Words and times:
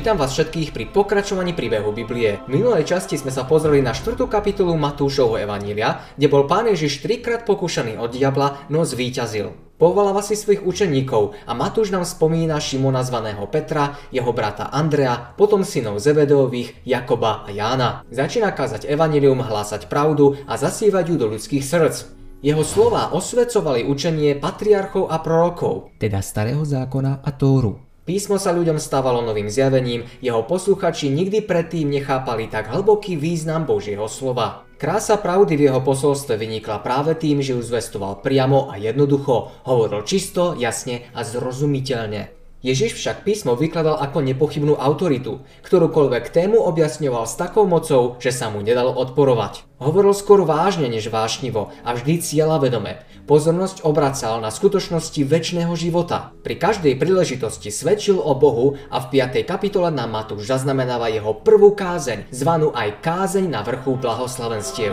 Vítam 0.00 0.16
vás 0.16 0.32
všetkých 0.32 0.72
pri 0.72 0.84
pokračovaní 0.96 1.52
príbehu 1.52 1.92
Biblie. 1.92 2.40
V 2.48 2.56
minulej 2.56 2.88
časti 2.88 3.20
sme 3.20 3.28
sa 3.28 3.44
pozreli 3.44 3.84
na 3.84 3.92
4. 3.92 4.16
kapitolu 4.32 4.72
Matúšovho 4.72 5.36
Evanília, 5.36 6.00
kde 6.16 6.24
bol 6.32 6.48
pán 6.48 6.72
Ježiš 6.72 7.04
trikrát 7.04 7.44
pokúšaný 7.44 8.00
od 8.00 8.08
diabla, 8.08 8.64
no 8.72 8.88
zvíťazil. 8.88 9.52
Povoláva 9.76 10.24
si 10.24 10.40
svojich 10.40 10.64
učeníkov 10.64 11.36
a 11.44 11.52
Matúš 11.52 11.92
nám 11.92 12.08
spomína 12.08 12.56
Šimona 12.64 13.04
zvaného 13.04 13.44
Petra, 13.52 14.00
jeho 14.08 14.32
brata 14.32 14.72
Andrea, 14.72 15.36
potom 15.36 15.68
synov 15.68 16.00
Zebedeových, 16.00 16.80
Jakoba 16.88 17.44
a 17.44 17.52
Jána. 17.52 18.00
Začína 18.08 18.56
kázať 18.56 18.88
evanílium, 18.88 19.44
hlásať 19.44 19.84
pravdu 19.92 20.40
a 20.48 20.56
zasívať 20.56 21.12
ju 21.12 21.16
do 21.20 21.28
ľudských 21.36 21.60
srdc. 21.60 22.08
Jeho 22.40 22.64
slova 22.64 23.12
osvecovali 23.12 23.84
učenie 23.84 24.40
patriarchov 24.40 25.12
a 25.12 25.20
prorokov, 25.20 25.92
teda 26.00 26.24
starého 26.24 26.64
zákona 26.64 27.20
a 27.20 27.30
Tóru. 27.36 27.89
Písmo 28.10 28.42
sa 28.42 28.50
ľuďom 28.50 28.82
stávalo 28.82 29.22
novým 29.22 29.46
zjavením, 29.46 30.02
jeho 30.18 30.42
posluchači 30.42 31.14
nikdy 31.14 31.46
predtým 31.46 31.94
nechápali 31.94 32.50
tak 32.50 32.66
hlboký 32.66 33.14
význam 33.14 33.70
Božieho 33.70 34.10
slova. 34.10 34.66
Krása 34.82 35.14
pravdy 35.14 35.54
v 35.54 35.70
jeho 35.70 35.78
posolstve 35.78 36.34
vynikla 36.34 36.82
práve 36.82 37.14
tým, 37.14 37.38
že 37.38 37.54
ju 37.54 37.62
zvestoval 37.62 38.18
priamo 38.18 38.66
a 38.66 38.82
jednoducho, 38.82 39.62
hovoril 39.62 40.02
čisto, 40.02 40.58
jasne 40.58 41.06
a 41.14 41.22
zrozumiteľne. 41.22 42.39
Ježiš 42.60 42.92
však 42.92 43.24
písmo 43.24 43.56
vykladal 43.56 43.96
ako 44.04 44.20
nepochybnú 44.20 44.76
autoritu, 44.76 45.40
ktorúkoľvek 45.64 46.28
tému 46.28 46.60
objasňoval 46.60 47.24
s 47.24 47.40
takou 47.40 47.64
mocou, 47.64 48.20
že 48.20 48.36
sa 48.36 48.52
mu 48.52 48.60
nedalo 48.60 48.92
odporovať. 48.92 49.64
Hovoril 49.80 50.12
skôr 50.12 50.44
vážne 50.44 50.84
než 50.92 51.08
vášnivo 51.08 51.72
a 51.80 51.96
vždy 51.96 52.20
cieľa 52.20 52.60
vedome. 52.60 53.00
Pozornosť 53.24 53.80
obracal 53.88 54.44
na 54.44 54.52
skutočnosti 54.52 55.24
väčšného 55.24 55.72
života. 55.72 56.36
Pri 56.44 56.60
každej 56.60 57.00
príležitosti 57.00 57.72
svedčil 57.72 58.20
o 58.20 58.36
Bohu 58.36 58.76
a 58.92 59.00
v 59.00 59.24
5. 59.24 59.40
kapitole 59.48 59.88
nám 59.88 60.12
Matúš 60.12 60.44
zaznamenáva 60.44 61.08
jeho 61.08 61.32
prvú 61.40 61.72
kázeň, 61.72 62.28
zvanú 62.28 62.76
aj 62.76 63.00
kázeň 63.00 63.48
na 63.48 63.64
vrchu 63.64 63.96
blahoslavenstiev. 63.96 64.92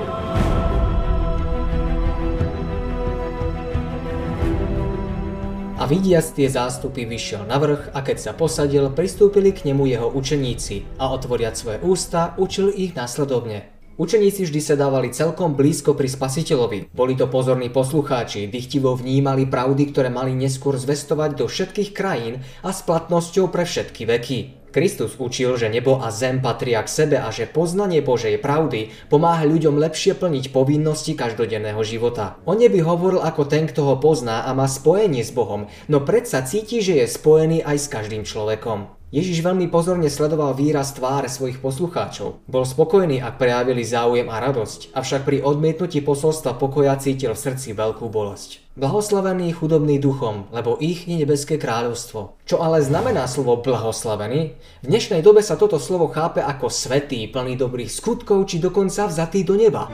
A 5.78 5.86
vidiac 5.86 6.26
tie 6.34 6.50
zástupy 6.50 7.06
vyšiel 7.06 7.46
na 7.46 7.62
vrch 7.62 7.94
a 7.94 8.02
keď 8.02 8.18
sa 8.18 8.32
posadil, 8.34 8.90
pristúpili 8.90 9.54
k 9.54 9.70
nemu 9.70 9.86
jeho 9.86 10.10
učeníci 10.10 10.98
a 10.98 11.14
otvoriac 11.14 11.54
svoje 11.54 11.78
ústa, 11.86 12.34
učil 12.42 12.74
ich 12.74 12.98
následovne. 12.98 13.70
Učeníci 14.02 14.50
vždy 14.50 14.58
sa 14.58 14.74
dávali 14.74 15.14
celkom 15.14 15.54
blízko 15.54 15.94
pri 15.94 16.10
spasiteľovi. 16.10 16.90
Boli 16.90 17.14
to 17.14 17.30
pozorní 17.30 17.70
poslucháči, 17.70 18.50
dychtivo 18.50 18.98
vnímali 18.98 19.46
pravdy, 19.46 19.94
ktoré 19.94 20.10
mali 20.10 20.34
neskôr 20.34 20.82
zvestovať 20.82 21.38
do 21.38 21.46
všetkých 21.46 21.94
krajín 21.94 22.42
a 22.66 22.74
s 22.74 22.82
platnosťou 22.82 23.54
pre 23.54 23.62
všetky 23.62 24.10
veky. 24.10 24.57
Kristus 24.74 25.16
učil, 25.16 25.56
že 25.56 25.72
nebo 25.72 26.04
a 26.04 26.12
zem 26.12 26.44
patria 26.44 26.84
k 26.84 26.90
sebe 26.90 27.18
a 27.22 27.32
že 27.32 27.48
poznanie 27.48 28.04
Božej 28.04 28.36
pravdy 28.42 28.92
pomáha 29.08 29.48
ľuďom 29.48 29.80
lepšie 29.80 30.18
plniť 30.18 30.52
povinnosti 30.52 31.16
každodenného 31.16 31.80
života. 31.86 32.42
O 32.44 32.58
nebi 32.58 32.84
hovoril 32.84 33.24
ako 33.24 33.48
ten, 33.48 33.70
kto 33.70 33.88
ho 33.88 33.96
pozná 34.02 34.44
a 34.44 34.52
má 34.58 34.66
spojenie 34.66 35.24
s 35.24 35.32
Bohom, 35.32 35.72
no 35.88 36.04
predsa 36.04 36.44
cíti, 36.44 36.84
že 36.84 37.00
je 37.00 37.08
spojený 37.08 37.64
aj 37.64 37.78
s 37.78 37.88
každým 37.88 38.28
človekom. 38.28 38.97
Ježiš 39.08 39.40
veľmi 39.40 39.72
pozorne 39.72 40.12
sledoval 40.12 40.52
výraz 40.52 40.92
tváre 40.92 41.32
svojich 41.32 41.64
poslucháčov. 41.64 42.44
Bol 42.44 42.68
spokojný, 42.68 43.24
ak 43.24 43.40
prejavili 43.40 43.80
záujem 43.80 44.28
a 44.28 44.36
radosť, 44.44 44.92
avšak 44.92 45.24
pri 45.24 45.40
odmietnutí 45.48 46.04
posolstva 46.04 46.60
pokoja 46.60 47.00
cítil 47.00 47.32
v 47.32 47.40
srdci 47.40 47.72
veľkú 47.72 48.04
bolesť. 48.12 48.68
Blahoslavený 48.76 49.56
chudobný 49.56 49.96
duchom, 49.96 50.52
lebo 50.52 50.76
ich 50.84 51.08
je 51.08 51.24
nebeské 51.24 51.56
kráľovstvo. 51.56 52.36
Čo 52.44 52.60
ale 52.60 52.84
znamená 52.84 53.32
slovo 53.32 53.56
blahoslavený? 53.64 54.60
V 54.84 54.88
dnešnej 54.92 55.24
dobe 55.24 55.40
sa 55.40 55.56
toto 55.56 55.80
slovo 55.80 56.12
chápe 56.12 56.44
ako 56.44 56.68
svetý, 56.68 57.32
plný 57.32 57.56
dobrých 57.56 57.88
skutkov 57.88 58.44
či 58.52 58.60
dokonca 58.60 59.08
vzatý 59.08 59.48
do 59.48 59.56
neba. 59.56 59.88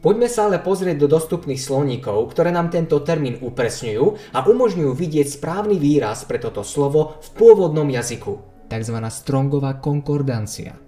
Poďme 0.00 0.32
sa 0.32 0.48
ale 0.48 0.64
pozrieť 0.64 0.96
do 0.96 1.12
dostupných 1.12 1.60
slovníkov, 1.60 2.32
ktoré 2.32 2.48
nám 2.48 2.72
tento 2.72 2.96
termín 3.04 3.36
upresňujú 3.36 4.32
a 4.32 4.48
umožňujú 4.48 4.96
vidieť 4.96 5.28
správny 5.36 5.76
výraz 5.76 6.24
pre 6.24 6.40
toto 6.40 6.64
slovo 6.64 7.20
v 7.20 7.28
pôvodnom 7.36 7.84
jazyku. 7.84 8.40
Takzvaná 8.72 9.12
Strongová 9.12 9.76
konkordancia. 9.76 10.80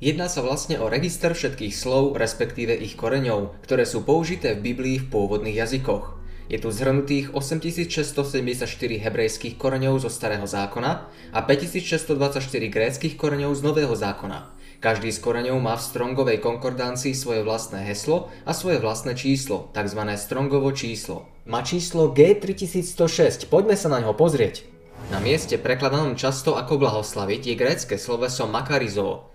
Jedná 0.00 0.32
sa 0.32 0.40
vlastne 0.40 0.80
o 0.80 0.88
register 0.88 1.36
všetkých 1.36 1.76
slov, 1.76 2.16
respektíve 2.16 2.72
ich 2.72 2.96
koreňov, 2.96 3.60
ktoré 3.60 3.84
sú 3.84 4.00
použité 4.00 4.56
v 4.56 4.72
Biblii 4.72 4.96
v 5.04 5.08
pôvodných 5.12 5.60
jazykoch. 5.60 6.16
Je 6.48 6.56
tu 6.56 6.72
zhrnutých 6.72 7.36
8674 7.36 8.64
hebrejských 8.80 9.60
koreňov 9.60 10.00
zo 10.04 10.08
Starého 10.08 10.44
zákona 10.48 10.92
a 11.32 11.38
5624 11.44 12.40
gréckých 12.72 13.14
koreňov 13.16 13.52
z 13.56 13.60
Nového 13.60 13.92
zákona. 13.92 14.63
Každý 14.84 15.16
z 15.16 15.24
koreňov 15.24 15.64
má 15.64 15.80
v 15.80 15.86
Strongovej 15.88 16.44
konkordancii 16.44 17.16
svoje 17.16 17.40
vlastné 17.40 17.88
heslo 17.88 18.28
a 18.44 18.52
svoje 18.52 18.76
vlastné 18.84 19.16
číslo, 19.16 19.72
tzv. 19.72 19.96
Strongovo 20.20 20.76
číslo. 20.76 21.24
Má 21.48 21.64
číslo 21.64 22.12
G3106, 22.12 23.48
poďme 23.48 23.80
sa 23.80 23.88
na 23.88 24.04
ňo 24.04 24.12
pozrieť. 24.12 24.68
Na 25.08 25.24
mieste 25.24 25.56
prekladanom 25.56 26.20
často 26.20 26.60
ako 26.60 26.76
blahoslaviť 26.76 27.40
je 27.48 27.54
grécke 27.56 27.96
sloveso 27.96 28.44
makarizo. 28.44 29.32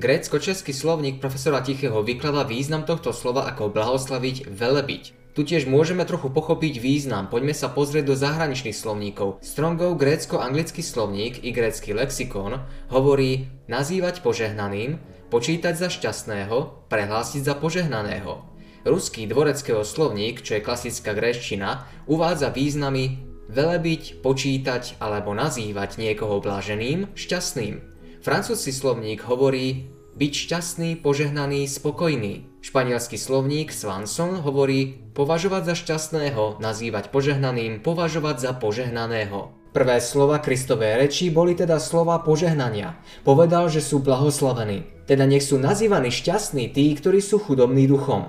Grécko-český 0.00 0.72
slovník 0.72 1.20
profesora 1.20 1.60
Tichého 1.60 2.00
vykladá 2.00 2.48
význam 2.48 2.88
tohto 2.88 3.12
slova 3.12 3.44
ako 3.52 3.68
blahoslaviť, 3.68 4.48
velebiť. 4.48 5.15
Tu 5.36 5.44
tiež 5.44 5.68
môžeme 5.68 6.00
trochu 6.08 6.32
pochopiť 6.32 6.80
význam, 6.80 7.28
poďme 7.28 7.52
sa 7.52 7.68
pozrieť 7.68 8.08
do 8.08 8.16
zahraničných 8.16 8.72
slovníkov. 8.72 9.44
Strongov 9.44 10.00
grécko-anglický 10.00 10.80
slovník 10.80 11.44
i 11.44 11.52
grécky 11.52 11.92
lexikon 11.92 12.64
hovorí 12.88 13.44
nazývať 13.68 14.24
požehnaným, 14.24 14.96
počítať 15.28 15.76
za 15.76 15.92
šťastného, 15.92 16.88
prehlásiť 16.88 17.44
za 17.44 17.52
požehnaného. 17.52 18.48
Ruský 18.88 19.28
dvoreckého 19.28 19.84
slovník, 19.84 20.40
čo 20.40 20.56
je 20.56 20.64
klasická 20.64 21.12
gréčtina, 21.12 21.84
uvádza 22.08 22.48
významy 22.48 23.20
velebiť, 23.52 24.24
počítať 24.24 24.96
alebo 25.04 25.36
nazývať 25.36 26.00
niekoho 26.00 26.40
bláženým, 26.40 27.12
šťastným. 27.12 27.84
Francúzsky 28.24 28.72
slovník 28.72 29.20
hovorí 29.28 29.92
byť 30.16 30.32
šťastný, 30.32 30.90
požehnaný, 31.04 31.68
spokojný. 31.68 32.48
Španielský 32.64 33.20
slovník 33.20 33.68
Swanson 33.68 34.40
hovorí 34.40 35.05
považovať 35.16 35.72
za 35.72 35.74
šťastného, 35.80 36.60
nazývať 36.60 37.08
požehnaným, 37.08 37.80
považovať 37.80 38.36
za 38.44 38.52
požehnaného. 38.52 39.56
Prvé 39.72 40.00
slova 40.04 40.40
Kristovej 40.44 41.00
reči 41.00 41.32
boli 41.32 41.56
teda 41.56 41.80
slova 41.80 42.20
požehnania. 42.20 43.00
Povedal, 43.24 43.72
že 43.72 43.80
sú 43.80 44.04
blahoslavení. 44.04 44.84
Teda 45.08 45.24
nech 45.24 45.44
sú 45.44 45.56
nazývaní 45.56 46.12
šťastní 46.12 46.68
tí, 46.68 46.92
ktorí 46.92 47.24
sú 47.24 47.40
chudobní 47.40 47.88
duchom. 47.88 48.28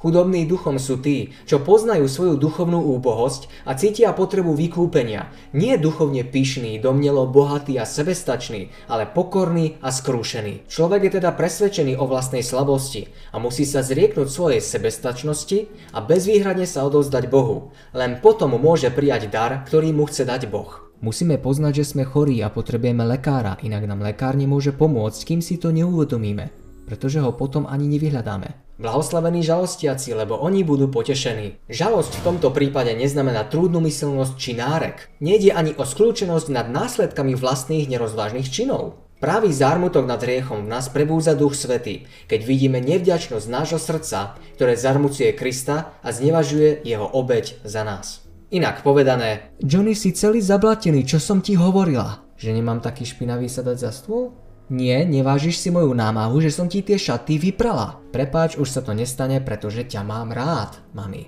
Chudobní 0.00 0.48
duchom 0.48 0.80
sú 0.80 0.96
tí, 0.96 1.36
čo 1.44 1.60
poznajú 1.60 2.08
svoju 2.08 2.40
duchovnú 2.40 2.80
úbohosť 2.96 3.68
a 3.68 3.76
cítia 3.76 4.16
potrebu 4.16 4.56
vykúpenia. 4.56 5.28
Nie 5.52 5.76
duchovne 5.76 6.24
pyšný, 6.24 6.80
domnelo 6.80 7.28
bohatý 7.28 7.76
a 7.76 7.84
sebestačný, 7.84 8.72
ale 8.88 9.04
pokorný 9.04 9.76
a 9.84 9.92
skrúšený. 9.92 10.64
Človek 10.72 11.00
je 11.04 11.12
teda 11.20 11.36
presvedčený 11.36 12.00
o 12.00 12.08
vlastnej 12.08 12.40
slabosti 12.40 13.12
a 13.28 13.36
musí 13.44 13.68
sa 13.68 13.84
zrieknúť 13.84 14.32
svojej 14.32 14.64
sebestačnosti 14.64 15.68
a 15.92 16.00
bezvýhradne 16.00 16.64
sa 16.64 16.88
odovzdať 16.88 17.28
Bohu. 17.28 17.68
Len 17.92 18.24
potom 18.24 18.56
môže 18.56 18.88
prijať 18.88 19.28
dar, 19.28 19.68
ktorý 19.68 19.92
mu 19.92 20.08
chce 20.08 20.24
dať 20.24 20.48
Boh. 20.48 20.80
Musíme 21.04 21.36
poznať, 21.36 21.84
že 21.84 21.92
sme 21.92 22.08
chorí 22.08 22.40
a 22.40 22.48
potrebujeme 22.48 23.04
lekára, 23.04 23.60
inak 23.60 23.84
nám 23.84 24.00
lekár 24.00 24.32
nemôže 24.32 24.72
pomôcť, 24.72 25.20
kým 25.28 25.40
si 25.44 25.60
to 25.60 25.68
neuvedomíme 25.76 26.59
pretože 26.90 27.22
ho 27.22 27.30
potom 27.30 27.70
ani 27.70 27.86
nevyhľadáme. 27.86 28.74
Blahoslavení 28.82 29.46
žalostiaci, 29.46 30.10
lebo 30.10 30.34
oni 30.42 30.66
budú 30.66 30.90
potešení. 30.90 31.62
Žalosť 31.70 32.18
v 32.18 32.24
tomto 32.26 32.50
prípade 32.50 32.90
neznamená 32.98 33.46
trúdnu 33.46 33.78
myselnosť 33.78 34.34
či 34.34 34.58
nárek. 34.58 35.06
Nejde 35.22 35.54
ani 35.54 35.70
o 35.78 35.86
skľúčenosť 35.86 36.50
nad 36.50 36.66
následkami 36.66 37.38
vlastných 37.38 37.86
nerozvážnych 37.86 38.50
činov. 38.50 38.98
Pravý 39.22 39.52
zármutok 39.54 40.08
nad 40.08 40.18
hriechom 40.18 40.64
v 40.66 40.72
nás 40.72 40.90
prebúza 40.90 41.36
Duch 41.38 41.54
Svetý, 41.54 42.08
keď 42.26 42.40
vidíme 42.42 42.80
nevďačnosť 42.82 43.46
nášho 43.52 43.78
srdca, 43.78 44.40
ktoré 44.58 44.74
zarmucuje 44.74 45.36
Krista 45.36 45.94
a 46.00 46.08
znevažuje 46.10 46.82
jeho 46.82 47.04
obeď 47.06 47.60
za 47.62 47.86
nás. 47.86 48.24
Inak 48.50 48.82
povedané, 48.82 49.54
Johnny 49.62 49.94
si 49.94 50.10
celý 50.10 50.42
zablatený, 50.42 51.06
čo 51.06 51.22
som 51.22 51.44
ti 51.44 51.54
hovorila, 51.54 52.24
že 52.40 52.50
nemám 52.50 52.82
taký 52.82 53.04
špinavý 53.06 53.46
sadať 53.46 53.76
za 53.76 53.92
stôl? 53.92 54.32
Nie, 54.70 55.02
nevážiš 55.02 55.58
si 55.58 55.74
moju 55.74 55.90
námahu, 55.90 56.38
že 56.38 56.54
som 56.54 56.70
ti 56.70 56.78
tie 56.78 56.94
šaty 56.94 57.42
vyprala. 57.42 57.98
Prepáč, 58.14 58.54
už 58.54 58.70
sa 58.70 58.80
to 58.86 58.94
nestane, 58.94 59.42
pretože 59.42 59.82
ťa 59.82 60.06
mám 60.06 60.30
rád, 60.30 60.78
mami. 60.94 61.26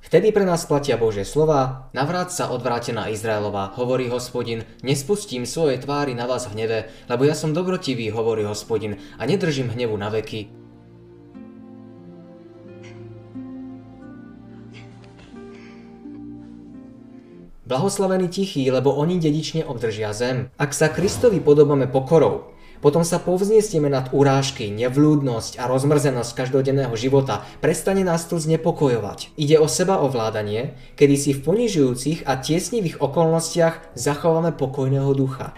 Vtedy 0.00 0.32
pre 0.32 0.48
nás 0.48 0.64
platia 0.64 0.96
Božie 0.96 1.28
slova, 1.28 1.92
navráť 1.92 2.32
sa 2.32 2.44
odvrátená 2.48 3.12
Izraelova, 3.12 3.76
hovorí 3.76 4.08
hospodin, 4.08 4.64
nespustím 4.80 5.44
svoje 5.44 5.76
tvári 5.82 6.16
na 6.16 6.24
vás 6.24 6.48
hneve, 6.48 6.88
lebo 7.12 7.28
ja 7.28 7.36
som 7.36 7.52
dobrotivý, 7.52 8.08
hovorí 8.08 8.46
hospodin, 8.48 8.96
a 9.20 9.28
nedržím 9.28 9.68
hnevu 9.68 9.98
na 10.00 10.08
veky. 10.08 10.65
Blahoslavení 17.66 18.30
tichí, 18.30 18.70
lebo 18.70 18.94
oni 18.94 19.18
dedične 19.18 19.66
obdržia 19.66 20.14
zem. 20.14 20.54
Ak 20.54 20.70
sa 20.70 20.86
Kristovi 20.86 21.42
podobame 21.42 21.90
pokorou, 21.90 22.54
potom 22.78 23.02
sa 23.02 23.18
povzniesieme 23.18 23.90
nad 23.90 24.06
urážky, 24.14 24.70
nevlúdnosť 24.70 25.58
a 25.58 25.66
rozmrzenosť 25.66 26.30
každodenného 26.30 26.94
života. 26.94 27.42
Prestane 27.58 28.06
nás 28.06 28.22
to 28.30 28.38
znepokojovať. 28.38 29.34
Ide 29.34 29.58
o 29.58 29.66
seba 29.66 29.98
ovládanie, 29.98 30.78
kedy 30.94 31.14
si 31.18 31.34
v 31.34 31.42
ponižujúcich 31.42 32.30
a 32.30 32.38
tiesnivých 32.38 33.02
okolnostiach 33.02 33.98
zachováme 33.98 34.54
pokojného 34.54 35.10
ducha. 35.18 35.50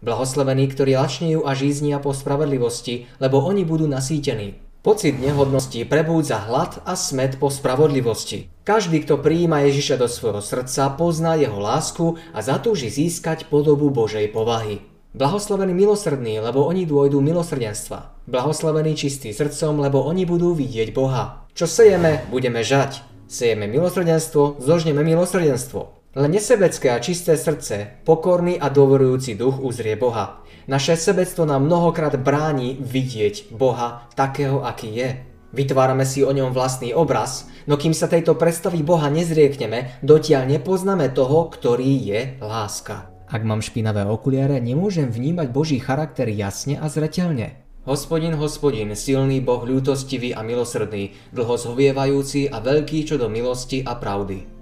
Blahoslavení, 0.00 0.64
ktorí 0.72 0.96
lačnejú 0.96 1.44
a 1.44 1.52
žíznia 1.52 2.00
po 2.00 2.16
spravedlivosti, 2.16 3.04
lebo 3.20 3.44
oni 3.44 3.68
budú 3.68 3.84
nasýtení. 3.84 4.65
Pocit 4.86 5.18
nehodnosti 5.18 5.82
prebúdza 5.82 6.38
hlad 6.46 6.78
a 6.86 6.94
smet 6.94 7.42
po 7.42 7.50
spravodlivosti. 7.50 8.46
Každý, 8.62 9.02
kto 9.02 9.18
prijíma 9.18 9.66
Ježiša 9.66 9.98
do 9.98 10.06
svojho 10.06 10.38
srdca, 10.38 10.94
pozná 10.94 11.34
jeho 11.34 11.58
lásku 11.58 12.14
a 12.30 12.38
zatúži 12.38 12.86
získať 12.86 13.50
podobu 13.50 13.90
Božej 13.90 14.30
povahy. 14.30 14.86
Blahoslavení 15.10 15.74
milosrdní, 15.74 16.38
lebo 16.38 16.62
oni 16.70 16.86
dôjdu 16.86 17.18
milosrdenstva. 17.18 18.14
Blahoslavení 18.30 18.94
čistí 18.94 19.34
srdcom, 19.34 19.82
lebo 19.82 20.06
oni 20.06 20.22
budú 20.22 20.54
vidieť 20.54 20.94
Boha. 20.94 21.50
Čo 21.50 21.66
sejeme, 21.66 22.22
budeme 22.30 22.62
žať. 22.62 23.02
Sejeme 23.26 23.66
milosrdenstvo, 23.66 24.62
zožneme 24.62 25.02
milosrdenstvo. 25.02 26.05
Len 26.16 26.32
nesebecké 26.32 26.96
a 26.96 26.96
čisté 26.96 27.36
srdce, 27.36 28.00
pokorný 28.08 28.56
a 28.56 28.72
dôverujúci 28.72 29.36
duch 29.36 29.60
uzrie 29.60 30.00
Boha. 30.00 30.40
Naše 30.64 30.96
sebectvo 30.96 31.44
nám 31.44 31.68
mnohokrát 31.68 32.16
bráni 32.16 32.80
vidieť 32.80 33.52
Boha 33.52 34.08
takého, 34.16 34.64
aký 34.64 34.96
je. 34.96 35.10
Vytvárame 35.52 36.08
si 36.08 36.24
o 36.24 36.32
ňom 36.32 36.56
vlastný 36.56 36.96
obraz, 36.96 37.52
no 37.68 37.76
kým 37.76 37.92
sa 37.92 38.08
tejto 38.08 38.32
predstavy 38.32 38.80
Boha 38.80 39.12
nezriekneme, 39.12 40.00
dotiaľ 40.00 40.56
nepoznáme 40.56 41.12
toho, 41.12 41.52
ktorý 41.52 42.00
je 42.00 42.40
láska. 42.40 43.12
Ak 43.28 43.44
mám 43.44 43.60
špinavé 43.60 44.08
okuliare, 44.08 44.56
nemôžem 44.56 45.12
vnímať 45.12 45.52
Boží 45.52 45.76
charakter 45.84 46.32
jasne 46.32 46.80
a 46.80 46.88
zreteľne. 46.88 47.60
Hospodin, 47.84 48.32
hospodin, 48.40 48.88
silný 48.96 49.44
Boh, 49.44 49.60
ľútostivý 49.68 50.32
a 50.32 50.40
milosrdný, 50.40 51.12
dlho 51.36 51.60
zhovievajúci 51.60 52.48
a 52.48 52.64
veľký 52.64 53.04
čo 53.04 53.20
do 53.20 53.28
milosti 53.28 53.84
a 53.84 54.00
pravdy. 54.00 54.55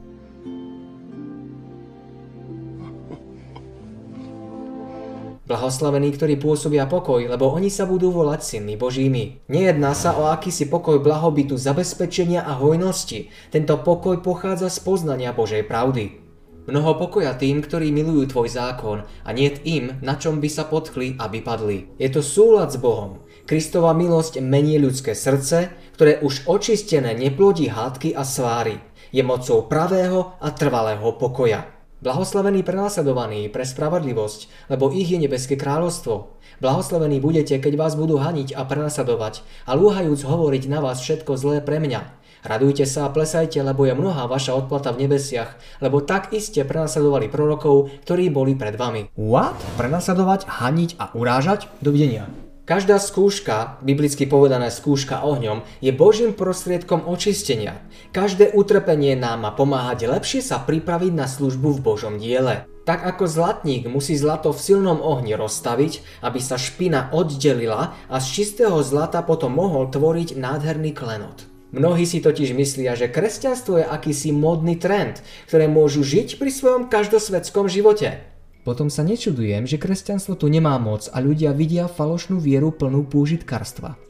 Blahoslavení, 5.45 6.09
ktorí 6.17 6.41
pôsobia 6.41 6.89
pokoj, 6.89 7.21
lebo 7.21 7.53
oni 7.53 7.69
sa 7.69 7.85
budú 7.85 8.09
volať 8.09 8.41
synmi 8.41 8.81
Božími. 8.81 9.45
Nejedná 9.53 9.93
sa 9.93 10.17
o 10.17 10.33
akýsi 10.33 10.73
pokoj 10.73 11.05
blahobytu, 11.05 11.61
zabezpečenia 11.61 12.41
a 12.41 12.57
hojnosti. 12.57 13.29
Tento 13.53 13.77
pokoj 13.85 14.25
pochádza 14.25 14.73
z 14.73 14.81
poznania 14.81 15.37
Božej 15.37 15.69
pravdy. 15.69 16.25
Mnoho 16.65 16.97
pokoja 16.97 17.37
tým, 17.37 17.61
ktorí 17.61 17.93
milujú 17.93 18.33
tvoj 18.33 18.49
zákon 18.49 19.05
a 19.05 19.31
nie 19.37 19.53
im, 19.69 20.01
na 20.01 20.17
čom 20.17 20.41
by 20.41 20.49
sa 20.49 20.65
potkli 20.65 21.13
a 21.21 21.29
vypadli. 21.29 22.01
Je 22.01 22.09
to 22.09 22.25
súlad 22.25 22.73
s 22.73 22.81
Bohom. 22.81 23.21
Kristova 23.45 23.93
milosť 23.93 24.41
mení 24.41 24.81
ľudské 24.81 25.13
srdce, 25.13 25.69
ktoré 25.93 26.25
už 26.25 26.49
očistené 26.49 27.13
neplodí 27.13 27.69
hádky 27.69 28.17
a 28.17 28.25
sváry. 28.25 28.81
Je 29.13 29.21
mocou 29.21 29.69
pravého 29.69 30.41
a 30.41 30.49
trvalého 30.57 31.05
pokoja. 31.21 31.74
Blahoslavení 32.05 32.61
prenasledovaní 32.61 33.49
pre 33.49 33.65
spravodlivosť, 33.65 34.69
lebo 34.69 34.93
ich 34.93 35.09
je 35.09 35.17
nebeské 35.17 35.57
kráľovstvo. 35.57 36.37
Blahoslavení 36.61 37.17
budete, 37.17 37.57
keď 37.57 37.81
vás 37.81 37.97
budú 37.97 38.21
haniť 38.21 38.53
a 38.53 38.61
prenasledovať 38.69 39.41
a 39.65 39.73
lúhajúc 39.73 40.21
hovoriť 40.21 40.69
na 40.69 40.85
vás 40.85 41.01
všetko 41.01 41.41
zlé 41.41 41.65
pre 41.65 41.81
mňa. 41.81 42.05
Radujte 42.45 42.85
sa 42.85 43.09
a 43.09 43.13
plesajte, 43.17 43.57
lebo 43.65 43.89
je 43.89 43.97
mnohá 43.97 44.29
vaša 44.29 44.53
odplata 44.53 44.93
v 44.93 45.09
nebesiach, 45.09 45.57
lebo 45.81 46.05
tak 46.05 46.37
iste 46.37 46.61
prenasledovali 46.61 47.33
prorokov, 47.33 47.89
ktorí 48.05 48.29
boli 48.29 48.53
pred 48.53 48.77
vami. 48.77 49.09
What? 49.17 49.57
Prenasledovať, 49.81 50.45
haniť 50.45 51.01
a 51.01 51.09
urážať? 51.17 51.73
Dovidenia. 51.81 52.44
Každá 52.65 52.97
skúška, 52.97 53.77
biblicky 53.85 54.25
povedané 54.25 54.73
skúška 54.73 55.21
ohňom, 55.21 55.69
je 55.85 55.93
Božím 55.93 56.33
prostriedkom 56.33 57.05
očistenia. 57.05 57.77
Každé 58.17 58.57
utrpenie 58.57 59.13
nám 59.21 59.45
má 59.45 59.53
pomáhať 59.53 60.09
lepšie 60.09 60.41
sa 60.41 60.65
pripraviť 60.65 61.13
na 61.13 61.29
službu 61.29 61.77
v 61.77 61.85
Božom 61.85 62.17
diele. 62.17 62.65
Tak 62.89 63.05
ako 63.05 63.29
zlatník 63.29 63.85
musí 63.85 64.17
zlato 64.17 64.49
v 64.57 64.65
silnom 64.65 65.05
ohni 65.05 65.37
rozstaviť, 65.37 66.25
aby 66.25 66.41
sa 66.41 66.57
špina 66.57 67.13
oddelila 67.13 67.93
a 68.09 68.17
z 68.17 68.27
čistého 68.33 68.81
zlata 68.81 69.21
potom 69.21 69.53
mohol 69.53 69.93
tvoriť 69.93 70.33
nádherný 70.33 70.97
klenot. 70.97 71.45
Mnohí 71.69 72.09
si 72.09 72.25
totiž 72.25 72.57
myslia, 72.57 72.97
že 72.97 73.13
kresťanstvo 73.13 73.85
je 73.85 73.91
akýsi 73.93 74.33
modný 74.33 74.81
trend, 74.81 75.21
ktoré 75.53 75.69
môžu 75.69 76.01
žiť 76.01 76.41
pri 76.41 76.49
svojom 76.49 76.89
každosvetskom 76.89 77.69
živote. 77.69 78.25
Potom 78.65 78.89
sa 78.89 79.05
nečudujem, 79.05 79.69
že 79.69 79.77
kresťanstvo 79.77 80.41
tu 80.41 80.49
nemá 80.49 80.81
moc 80.81 81.13
a 81.13 81.21
ľudia 81.21 81.53
vidia 81.53 81.85
falošnú 81.85 82.41
vieru 82.41 82.73
plnú 82.73 83.05
púžitkarstva. 83.13 84.01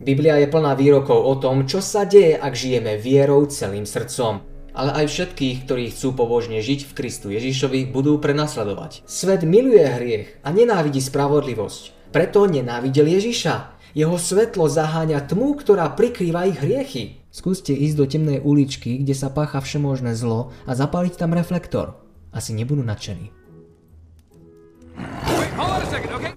Biblia 0.00 0.40
je 0.40 0.48
plná 0.48 0.72
výrokov 0.76 1.20
o 1.20 1.34
tom, 1.36 1.68
čo 1.68 1.84
sa 1.84 2.08
deje, 2.08 2.36
ak 2.36 2.52
žijeme 2.56 2.96
vierou 2.96 3.44
celým 3.48 3.84
srdcom. 3.84 4.40
Ale 4.76 4.92
aj 4.92 5.06
všetkých, 5.08 5.64
ktorí 5.64 5.88
chcú 5.88 6.12
pobožne 6.12 6.60
žiť 6.60 6.84
v 6.84 6.94
Kristu 6.96 7.32
Ježišovi, 7.32 7.88
budú 7.88 8.20
prenasledovať. 8.20 9.08
Svet 9.08 9.44
miluje 9.44 9.84
hriech 9.84 10.28
a 10.44 10.52
nenávidí 10.52 11.00
spravodlivosť. 11.00 12.12
Preto 12.12 12.44
nenávidel 12.44 13.08
Ježiša. 13.08 13.76
Jeho 13.96 14.20
svetlo 14.20 14.68
zaháňa 14.68 15.24
tmu, 15.24 15.56
ktorá 15.56 15.88
prikrýva 15.96 16.44
ich 16.44 16.60
hriechy. 16.60 17.24
Skúste 17.36 17.76
ísť 17.76 17.96
do 18.00 18.08
temnej 18.08 18.40
uličky, 18.40 18.96
kde 19.04 19.12
sa 19.12 19.28
pácha 19.28 19.60
všemožné 19.60 20.16
zlo 20.16 20.56
a 20.64 20.72
zapáliť 20.72 21.20
tam 21.20 21.36
reflektor. 21.36 22.00
Asi 22.32 22.56
nebudú 22.56 22.80
nadšení. 22.80 23.28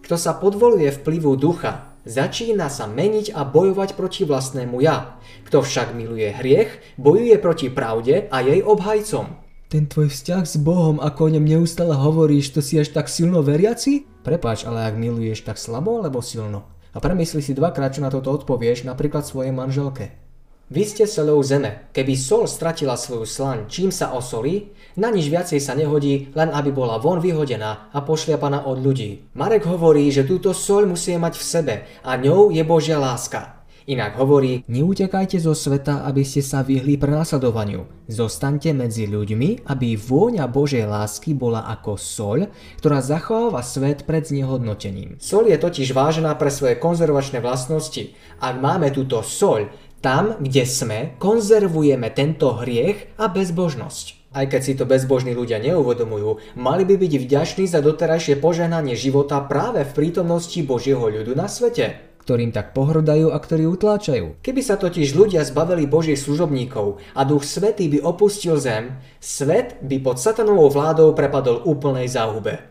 Kto 0.04 0.16
sa 0.20 0.36
podvoluje 0.36 0.92
vplyvu 0.92 1.40
ducha, 1.40 1.96
začína 2.04 2.68
sa 2.68 2.84
meniť 2.84 3.32
a 3.32 3.48
bojovať 3.48 3.96
proti 3.96 4.28
vlastnému 4.28 4.84
ja. 4.84 5.16
Kto 5.48 5.64
však 5.64 5.96
miluje 5.96 6.36
hriech, 6.36 7.00
bojuje 7.00 7.40
proti 7.40 7.72
pravde 7.72 8.28
a 8.28 8.44
jej 8.44 8.60
obhajcom. 8.60 9.40
Ten 9.72 9.88
tvoj 9.88 10.12
vzťah 10.12 10.44
s 10.44 10.60
Bohom, 10.60 11.00
ako 11.00 11.32
o 11.32 11.34
ňom 11.40 11.48
neustále 11.48 11.96
hovoríš, 11.96 12.52
to 12.52 12.60
si 12.60 12.76
až 12.76 12.92
tak 12.92 13.08
silno 13.08 13.40
veriaci? 13.40 14.04
Prepáč, 14.28 14.68
ale 14.68 14.84
ak 14.84 15.00
miluješ 15.00 15.48
tak 15.48 15.56
slabo 15.56 16.04
alebo 16.04 16.20
silno? 16.20 16.68
A 16.92 17.00
premysli 17.00 17.40
si 17.40 17.56
dvakrát, 17.56 17.96
čo 17.96 18.04
na 18.04 18.12
toto 18.12 18.36
odpovieš, 18.36 18.84
napríklad 18.84 19.24
svojej 19.24 19.56
manželke. 19.56 20.28
Vy 20.70 20.86
ste 20.86 21.10
solou 21.10 21.42
zeme. 21.42 21.90
Keby 21.90 22.14
sol 22.14 22.46
stratila 22.46 22.94
svoju 22.94 23.26
slaň, 23.26 23.66
čím 23.66 23.90
sa 23.90 24.14
osolí, 24.14 24.70
na 25.02 25.10
nič 25.10 25.26
viacej 25.26 25.58
sa 25.58 25.74
nehodí, 25.74 26.30
len 26.38 26.54
aby 26.54 26.70
bola 26.70 27.02
von 27.02 27.18
vyhodená 27.18 27.90
a 27.90 27.98
pošliapaná 28.06 28.70
od 28.70 28.78
ľudí. 28.78 29.34
Marek 29.34 29.66
hovorí, 29.66 30.14
že 30.14 30.30
túto 30.30 30.54
soľ 30.54 30.94
musí 30.94 31.18
mať 31.18 31.42
v 31.42 31.44
sebe 31.44 31.76
a 32.06 32.14
ňou 32.22 32.54
je 32.54 32.62
Božia 32.62 33.02
láska. 33.02 33.66
Inak 33.90 34.22
hovorí, 34.22 34.62
neutekajte 34.70 35.42
zo 35.42 35.58
sveta, 35.58 36.06
aby 36.06 36.22
ste 36.22 36.46
sa 36.46 36.62
vyhli 36.62 37.02
prenasledovaniu. 37.02 37.90
Zostaňte 38.06 38.70
medzi 38.70 39.10
ľuďmi, 39.10 39.66
aby 39.66 39.98
vôňa 39.98 40.46
Božej 40.46 40.86
lásky 40.86 41.34
bola 41.34 41.66
ako 41.66 41.98
soľ, 41.98 42.54
ktorá 42.78 43.02
zachováva 43.02 43.66
svet 43.66 44.06
pred 44.06 44.22
znehodnotením. 44.22 45.18
Soľ 45.18 45.50
je 45.50 45.58
totiž 45.58 45.98
vážená 45.98 46.38
pre 46.38 46.54
svoje 46.54 46.78
konzervačné 46.78 47.42
vlastnosti. 47.42 48.14
Ak 48.38 48.62
máme 48.62 48.94
túto 48.94 49.26
soľ, 49.26 49.74
tam, 50.00 50.40
kde 50.40 50.64
sme, 50.64 51.00
konzervujeme 51.20 52.12
tento 52.12 52.56
hriech 52.60 53.16
a 53.20 53.28
bezbožnosť. 53.28 54.20
Aj 54.30 54.46
keď 54.46 54.62
si 54.62 54.74
to 54.78 54.86
bezbožní 54.86 55.34
ľudia 55.34 55.58
neuvedomujú, 55.58 56.54
mali 56.54 56.86
by 56.86 57.02
byť 57.02 57.14
vďační 57.18 57.66
za 57.66 57.82
doterajšie 57.82 58.38
požehnanie 58.38 58.94
života 58.94 59.42
práve 59.42 59.82
v 59.82 59.96
prítomnosti 59.96 60.60
Božieho 60.62 61.02
ľudu 61.02 61.34
na 61.34 61.50
svete 61.50 62.10
ktorým 62.30 62.54
tak 62.54 62.78
pohrdajú 62.78 63.34
a 63.34 63.42
ktorí 63.42 63.66
utláčajú. 63.66 64.46
Keby 64.46 64.62
sa 64.62 64.78
totiž 64.78 65.18
ľudia 65.18 65.42
zbavili 65.42 65.90
Božích 65.90 66.22
služobníkov 66.22 67.02
a 67.18 67.26
Duch 67.26 67.42
Svetý 67.42 67.90
by 67.90 68.06
opustil 68.06 68.62
zem, 68.62 69.02
svet 69.18 69.82
by 69.82 69.98
pod 69.98 70.22
satanovou 70.22 70.70
vládou 70.70 71.18
prepadol 71.18 71.66
úplnej 71.66 72.06
záhube. 72.06 72.70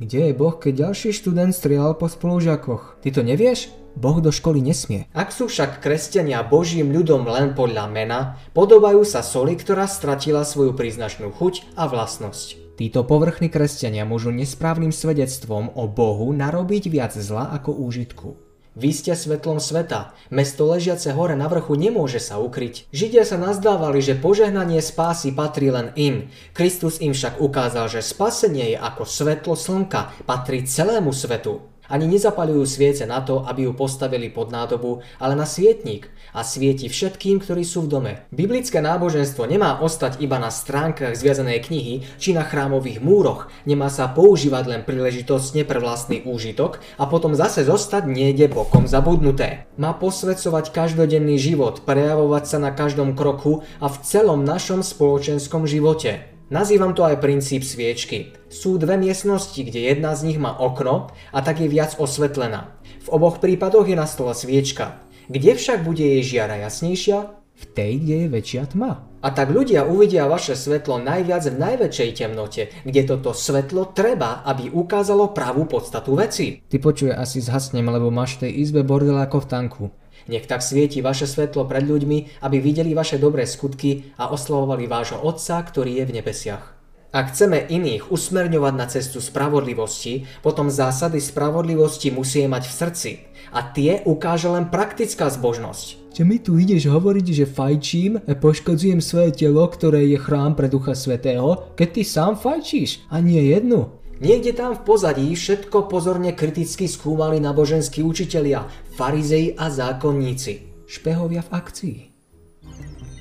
Kde 0.00 0.32
je 0.32 0.32
Boh, 0.32 0.56
keď 0.56 0.88
ďalší 0.88 1.12
študent 1.12 1.52
strieľal 1.52 1.92
po 1.92 2.08
spolužiakoch? 2.08 3.04
Ty 3.04 3.08
to 3.12 3.20
nevieš? 3.20 3.68
Boh 4.00 4.16
do 4.24 4.32
školy 4.32 4.64
nesmie. 4.64 5.04
Ak 5.12 5.28
sú 5.28 5.44
však 5.44 5.84
kresťania 5.84 6.40
Božím 6.40 6.88
ľudom 6.88 7.28
len 7.28 7.52
podľa 7.52 7.84
mena, 7.92 8.40
podobajú 8.56 9.04
sa 9.04 9.20
soli, 9.20 9.60
ktorá 9.60 9.84
stratila 9.84 10.48
svoju 10.48 10.72
príznačnú 10.72 11.28
chuť 11.36 11.76
a 11.76 11.84
vlastnosť. 11.84 12.80
Títo 12.80 13.04
povrchní 13.04 13.52
kresťania 13.52 14.08
môžu 14.08 14.32
nesprávnym 14.32 14.88
svedectvom 14.88 15.68
o 15.76 15.84
Bohu 15.84 16.32
narobiť 16.32 16.88
viac 16.88 17.12
zla 17.12 17.52
ako 17.60 17.76
úžitku. 17.84 18.49
Vy 18.78 18.90
ste 18.94 19.18
svetlom 19.18 19.58
sveta. 19.58 20.14
Mesto 20.30 20.66
ležiace 20.66 21.10
hore 21.14 21.38
na 21.38 21.46
vrchu 21.46 21.78
nemôže 21.78 22.18
sa 22.18 22.38
ukryť. 22.42 22.90
Židia 22.90 23.26
sa 23.26 23.38
nazdávali, 23.38 24.02
že 24.02 24.18
požehnanie 24.18 24.78
spásy 24.78 25.34
patrí 25.34 25.70
len 25.70 25.94
im. 25.94 26.30
Kristus 26.54 26.98
im 26.98 27.10
však 27.10 27.38
ukázal, 27.38 27.86
že 27.90 28.02
spasenie 28.02 28.74
je 28.74 28.78
ako 28.78 29.06
svetlo 29.06 29.54
slnka, 29.54 30.26
patrí 30.26 30.66
celému 30.66 31.14
svetu. 31.14 31.69
Ani 31.90 32.06
nezapaľujú 32.06 32.62
sviece 32.62 33.02
na 33.04 33.18
to, 33.20 33.42
aby 33.42 33.66
ju 33.66 33.72
postavili 33.74 34.30
pod 34.30 34.54
nádobu, 34.54 35.02
ale 35.18 35.34
na 35.34 35.42
svietník 35.42 36.06
a 36.30 36.46
svieti 36.46 36.86
všetkým, 36.86 37.42
ktorí 37.42 37.66
sú 37.66 37.84
v 37.84 37.90
dome. 37.90 38.12
Biblické 38.30 38.78
náboženstvo 38.78 39.50
nemá 39.50 39.82
ostať 39.82 40.22
iba 40.22 40.38
na 40.38 40.54
stránkach 40.54 41.18
zviazanej 41.18 41.66
knihy 41.66 41.94
či 42.22 42.30
na 42.30 42.46
chrámových 42.46 43.02
múroch, 43.02 43.50
nemá 43.66 43.90
sa 43.90 44.06
používať 44.06 44.64
len 44.70 44.82
príležitostne 44.86 45.66
pre 45.66 45.82
vlastný 45.82 46.22
úžitok 46.22 46.78
a 46.94 47.10
potom 47.10 47.34
zase 47.34 47.66
zostať 47.66 48.06
niekde 48.06 48.46
bokom 48.46 48.86
zabudnuté. 48.86 49.66
Má 49.74 49.90
posvedcovať 49.98 50.70
každodenný 50.70 51.42
život, 51.42 51.82
prejavovať 51.82 52.44
sa 52.46 52.58
na 52.62 52.70
každom 52.70 53.18
kroku 53.18 53.66
a 53.82 53.90
v 53.90 53.96
celom 54.06 54.46
našom 54.46 54.86
spoločenskom 54.86 55.66
živote. 55.66 56.29
Nazývam 56.50 56.98
to 56.98 57.06
aj 57.06 57.22
princíp 57.22 57.62
sviečky. 57.62 58.34
Sú 58.50 58.74
dve 58.74 58.98
miestnosti, 58.98 59.54
kde 59.54 59.86
jedna 59.86 60.18
z 60.18 60.26
nich 60.26 60.38
má 60.42 60.50
okno 60.50 61.14
a 61.30 61.38
tak 61.46 61.62
je 61.62 61.70
viac 61.70 61.94
osvetlená. 61.94 62.74
V 63.06 63.08
oboch 63.14 63.38
prípadoch 63.38 63.86
je 63.86 63.94
na 63.94 64.02
stole 64.10 64.34
sviečka. 64.34 64.98
Kde 65.30 65.54
však 65.54 65.86
bude 65.86 66.02
jej 66.02 66.26
žiara 66.26 66.58
jasnejšia? 66.58 67.38
V 67.54 67.64
tej, 67.70 68.02
kde 68.02 68.16
je 68.26 68.28
väčšia 68.34 68.62
tma. 68.66 68.98
A 69.22 69.30
tak 69.30 69.54
ľudia 69.54 69.86
uvidia 69.86 70.26
vaše 70.26 70.58
svetlo 70.58 70.98
najviac 70.98 71.46
v 71.46 71.54
najväčšej 71.54 72.10
temnote, 72.18 72.74
kde 72.82 73.02
toto 73.06 73.30
svetlo 73.30 73.94
treba, 73.94 74.42
aby 74.42 74.74
ukázalo 74.74 75.30
pravú 75.30 75.70
podstatu 75.70 76.18
veci. 76.18 76.66
Ty 76.66 76.76
počuje 76.82 77.14
asi 77.14 77.38
zhasnem, 77.38 77.86
lebo 77.86 78.10
máš 78.10 78.42
v 78.42 78.50
tej 78.50 78.52
izbe 78.66 78.82
bordel 78.82 79.22
ako 79.22 79.38
v 79.38 79.46
tanku. 79.46 79.84
Nech 80.28 80.44
tak 80.44 80.60
svieti 80.60 81.00
vaše 81.00 81.24
svetlo 81.24 81.64
pred 81.64 81.86
ľuďmi, 81.86 82.42
aby 82.44 82.56
videli 82.60 82.92
vaše 82.92 83.16
dobré 83.16 83.46
skutky 83.46 84.12
a 84.18 84.28
oslavovali 84.34 84.90
vášho 84.90 85.22
Otca, 85.22 85.62
ktorý 85.62 86.02
je 86.02 86.04
v 86.04 86.14
nebesiach. 86.20 86.80
Ak 87.10 87.34
chceme 87.34 87.66
iných 87.66 88.14
usmerňovať 88.14 88.74
na 88.78 88.86
cestu 88.86 89.18
spravodlivosti, 89.18 90.30
potom 90.46 90.70
zásady 90.70 91.18
spravodlivosti 91.18 92.14
musíme 92.14 92.54
mať 92.54 92.70
v 92.70 92.76
srdci. 92.78 93.10
A 93.50 93.66
tie 93.66 93.98
ukáže 94.06 94.46
len 94.46 94.70
praktická 94.70 95.26
zbožnosť. 95.26 96.14
Čo 96.14 96.22
mi 96.22 96.38
tu 96.38 96.54
ideš 96.54 96.86
hovoriť, 96.86 97.26
že 97.34 97.50
fajčím 97.50 98.22
a 98.30 98.32
poškodzujem 98.38 99.02
svoje 99.02 99.34
telo, 99.42 99.66
ktoré 99.66 100.06
je 100.06 100.22
chrám 100.22 100.54
pre 100.54 100.70
Ducha 100.70 100.94
Svetého, 100.94 101.74
keď 101.74 101.88
ty 101.98 102.02
sám 102.06 102.38
fajčíš 102.38 103.10
a 103.10 103.18
nie 103.18 103.42
jednu? 103.42 103.99
Niekde 104.20 104.52
tam 104.52 104.76
v 104.76 104.84
pozadí 104.84 105.32
všetko 105.32 105.88
pozorne 105.88 106.36
kriticky 106.36 106.84
skúmali 106.84 107.40
náboženskí 107.40 108.04
učitelia, 108.04 108.68
farizei 108.92 109.56
a 109.56 109.72
zákonníci. 109.72 110.84
Špehovia 110.84 111.40
v 111.40 111.48
akcii. 111.48 111.96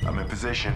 I'm 0.03 0.20
in 0.20 0.27
position. 0.27 0.75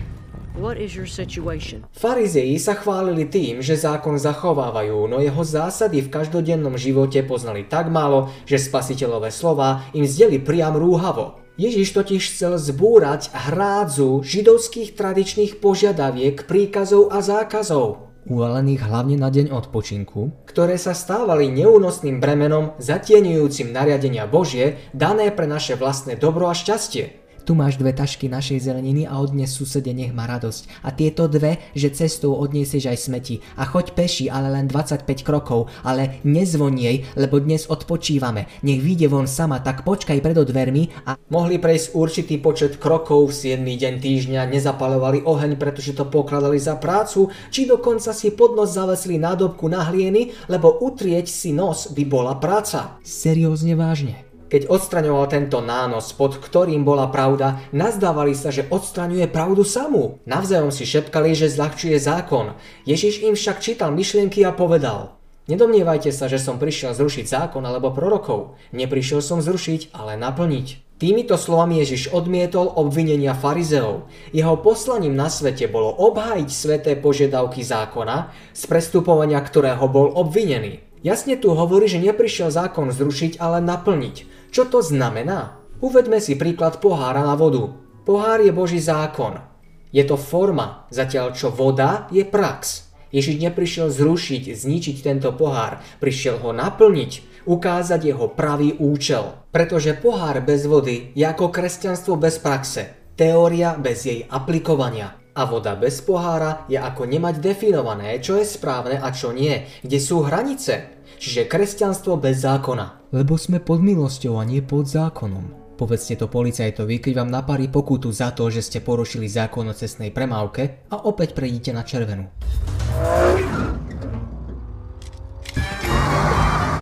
What 0.56 0.80
is 0.80 0.96
your 0.96 1.12
situation? 1.12 1.84
Farizei 1.92 2.56
sa 2.56 2.72
chválili 2.72 3.28
tým, 3.28 3.60
že 3.60 3.76
zákon 3.76 4.16
zachovávajú, 4.16 5.12
no 5.12 5.20
jeho 5.20 5.44
zásady 5.44 6.00
v 6.08 6.14
každodennom 6.16 6.80
živote 6.80 7.20
poznali 7.28 7.68
tak 7.68 7.92
málo, 7.92 8.32
že 8.48 8.64
spasiteľové 8.64 9.28
slova 9.28 9.92
im 9.92 10.08
zdeli 10.08 10.40
priam 10.40 10.80
rúhavo. 10.80 11.44
Ježiš 11.60 11.92
totiž 11.92 12.24
chcel 12.32 12.56
zbúrať 12.56 13.28
hrádzu 13.36 14.24
židovských 14.24 14.96
tradičných 14.96 15.60
požiadaviek, 15.60 16.48
príkazov 16.48 17.12
a 17.12 17.20
zákazov 17.20 18.13
uvalených 18.28 18.86
hlavne 18.86 19.16
na 19.18 19.32
deň 19.32 19.52
odpočinku, 19.52 20.46
ktoré 20.46 20.76
sa 20.76 20.92
stávali 20.92 21.50
neúnosným 21.52 22.20
bremenom 22.20 22.76
zatieňujúcim 22.78 23.72
nariadenia 23.72 24.28
Božie 24.28 24.80
dané 24.92 25.32
pre 25.32 25.48
naše 25.48 25.80
vlastné 25.80 26.20
dobro 26.20 26.48
a 26.48 26.56
šťastie. 26.56 27.23
Tu 27.44 27.52
máš 27.52 27.76
dve 27.76 27.92
tašky 27.92 28.32
našej 28.32 28.72
zeleniny 28.72 29.04
a 29.04 29.20
odnes 29.20 29.52
susede 29.52 29.92
nech 29.92 30.16
má 30.16 30.24
radosť. 30.24 30.88
A 30.88 30.96
tieto 30.96 31.28
dve, 31.28 31.60
že 31.76 31.92
cestou 31.92 32.40
odniesieš 32.40 32.88
aj 32.88 32.98
smeti. 33.04 33.36
A 33.60 33.68
choď 33.68 33.92
peši, 33.92 34.32
ale 34.32 34.48
len 34.48 34.72
25 34.72 35.04
krokov. 35.28 35.68
Ale 35.84 36.24
nezvoniej, 36.24 37.04
lebo 37.20 37.44
dnes 37.44 37.68
odpočívame. 37.68 38.48
Nech 38.64 38.80
vyjde 38.80 39.12
von 39.12 39.28
sama, 39.28 39.60
tak 39.60 39.84
počkaj 39.84 40.24
pred 40.24 40.40
dvermi 40.40 41.04
a... 41.04 41.20
Mohli 41.28 41.60
prejsť 41.60 41.88
určitý 41.92 42.40
počet 42.40 42.80
krokov 42.80 43.36
v 43.36 43.60
7. 43.60 43.60
deň 43.60 43.94
týždňa, 44.00 44.48
nezapalovali 44.48 45.28
oheň, 45.28 45.60
pretože 45.60 45.92
to 45.92 46.08
pokladali 46.08 46.56
za 46.56 46.80
prácu, 46.80 47.28
či 47.52 47.68
dokonca 47.68 48.16
si 48.16 48.32
pod 48.32 48.56
nos 48.56 48.72
zavesli 48.72 49.20
nádobku 49.20 49.68
na 49.68 49.84
hlieny, 49.92 50.32
lebo 50.48 50.80
utrieť 50.80 51.28
si 51.28 51.52
nos 51.52 51.92
by 51.92 52.04
bola 52.08 52.40
práca. 52.40 53.02
Seriózne 53.04 53.76
vážne. 53.76 54.23
Keď 54.54 54.70
odstraňoval 54.70 55.34
tento 55.34 55.66
nános, 55.66 56.14
pod 56.14 56.38
ktorým 56.38 56.86
bola 56.86 57.10
pravda, 57.10 57.58
nazdávali 57.74 58.38
sa, 58.38 58.54
že 58.54 58.70
odstraňuje 58.70 59.26
pravdu 59.26 59.66
samú. 59.66 60.22
Navzájom 60.30 60.70
si 60.70 60.86
šepkali, 60.86 61.34
že 61.34 61.50
zľahčuje 61.50 61.98
zákon. 61.98 62.54
Ježiš 62.86 63.26
im 63.26 63.34
však 63.34 63.66
čítal 63.66 63.90
myšlienky 63.90 64.46
a 64.46 64.54
povedal 64.54 65.18
Nedomnievajte 65.50 66.14
sa, 66.14 66.30
že 66.30 66.38
som 66.38 66.62
prišiel 66.62 66.94
zrušiť 66.94 67.26
zákon 67.26 67.66
alebo 67.66 67.98
prorokov. 67.98 68.54
Neprišiel 68.70 69.26
som 69.26 69.42
zrušiť, 69.42 69.90
ale 69.90 70.22
naplniť. 70.22 71.02
Týmito 71.02 71.34
slovami 71.34 71.82
Ježiš 71.82 72.14
odmietol 72.14 72.70
obvinenia 72.78 73.34
farizeov. 73.34 74.06
Jeho 74.38 74.56
poslaním 74.62 75.18
na 75.18 75.34
svete 75.34 75.66
bolo 75.66 75.90
obhájiť 75.98 76.50
sveté 76.54 76.94
požiadavky 76.94 77.66
zákona, 77.66 78.30
z 78.54 78.64
prestupovania 78.70 79.42
ktorého 79.42 79.90
bol 79.90 80.14
obvinený. 80.14 80.94
Jasne 81.04 81.36
tu 81.36 81.52
hovorí, 81.52 81.92
že 81.92 82.00
neprišiel 82.00 82.48
zákon 82.48 82.88
zrušiť, 82.94 83.36
ale 83.42 83.60
naplniť. 83.60 84.43
Čo 84.54 84.70
to 84.70 84.86
znamená? 84.86 85.66
Uvedme 85.82 86.22
si 86.22 86.38
príklad 86.38 86.78
pohára 86.78 87.26
na 87.26 87.34
vodu. 87.34 87.74
Pohár 88.06 88.38
je 88.38 88.54
Boží 88.54 88.78
zákon. 88.78 89.42
Je 89.90 90.06
to 90.06 90.14
forma, 90.14 90.86
zatiaľ 90.94 91.34
čo 91.34 91.50
voda 91.50 92.06
je 92.14 92.22
prax. 92.22 92.86
Ježiš 93.10 93.42
neprišiel 93.42 93.90
zrušiť, 93.90 94.54
zničiť 94.54 94.98
tento 95.02 95.34
pohár, 95.34 95.82
prišiel 95.98 96.38
ho 96.38 96.54
naplniť, 96.54 97.42
ukázať 97.50 98.14
jeho 98.14 98.30
pravý 98.30 98.78
účel. 98.78 99.50
Pretože 99.50 99.98
pohár 99.98 100.38
bez 100.46 100.70
vody 100.70 101.10
je 101.18 101.26
ako 101.26 101.50
kresťanstvo 101.50 102.14
bez 102.22 102.38
praxe, 102.38 103.10
teória 103.18 103.74
bez 103.74 104.06
jej 104.06 104.22
aplikovania. 104.30 105.18
A 105.34 105.50
voda 105.50 105.74
bez 105.74 105.98
pohára 106.06 106.62
je 106.70 106.78
ako 106.78 107.10
nemať 107.10 107.42
definované, 107.42 108.22
čo 108.22 108.38
je 108.38 108.46
správne 108.46 109.02
a 109.02 109.10
čo 109.10 109.34
nie, 109.34 109.66
kde 109.82 109.98
sú 109.98 110.22
hranice. 110.22 110.94
Čiže 111.18 111.50
kresťanstvo 111.50 112.22
bez 112.22 112.46
zákona. 112.46 113.10
Lebo 113.10 113.34
sme 113.34 113.58
pod 113.58 113.82
milosťou 113.82 114.38
a 114.38 114.46
nie 114.46 114.62
pod 114.62 114.86
zákonom. 114.86 115.74
Povedzte 115.74 116.22
to 116.22 116.30
policajtovi, 116.30 117.02
keď 117.02 117.26
vám 117.26 117.34
napári 117.34 117.66
pokutu 117.66 118.14
za 118.14 118.30
to, 118.30 118.46
že 118.54 118.62
ste 118.62 118.86
porušili 118.86 119.26
zákon 119.26 119.66
o 119.66 119.74
cestnej 119.74 120.14
premávke 120.14 120.86
a 120.94 121.02
opäť 121.10 121.34
prejdite 121.34 121.74
na 121.74 121.82
červenú. 121.82 122.30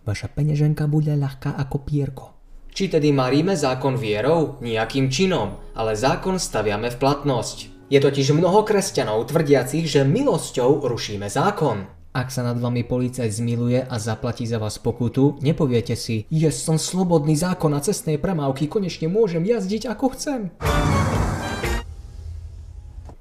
Vaša 0.04 0.28
peňaženka 0.28 0.84
bude 0.92 1.16
ľahká 1.16 1.56
ako 1.56 1.76
pierko. 1.88 2.36
Či 2.68 2.92
tedy 2.92 3.16
maríme 3.16 3.56
zákon 3.56 3.96
vierou? 3.96 4.60
Nijakým 4.60 5.08
činom, 5.08 5.56
ale 5.72 5.96
zákon 5.96 6.36
staviame 6.36 6.92
v 6.92 7.00
platnosť. 7.00 7.71
Je 7.92 8.00
totiž 8.00 8.32
mnoho 8.32 8.64
kresťanov 8.64 9.28
tvrdiacich, 9.28 9.84
že 9.84 10.08
milosťou 10.08 10.88
rušíme 10.88 11.28
zákon. 11.28 11.84
Ak 12.16 12.32
sa 12.32 12.40
nad 12.40 12.56
vami 12.56 12.88
policajt 12.88 13.28
zmiluje 13.28 13.84
a 13.84 13.96
zaplatí 14.00 14.48
za 14.48 14.56
vás 14.56 14.80
pokutu, 14.80 15.36
nepoviete 15.44 15.92
si, 15.92 16.24
je 16.32 16.48
som 16.48 16.80
slobodný 16.80 17.36
zákon 17.36 17.68
a 17.76 17.84
cestnej 17.84 18.16
premávky, 18.16 18.64
konečne 18.64 19.12
môžem 19.12 19.44
jazdiť 19.44 19.92
ako 19.92 20.16
chcem. 20.16 20.40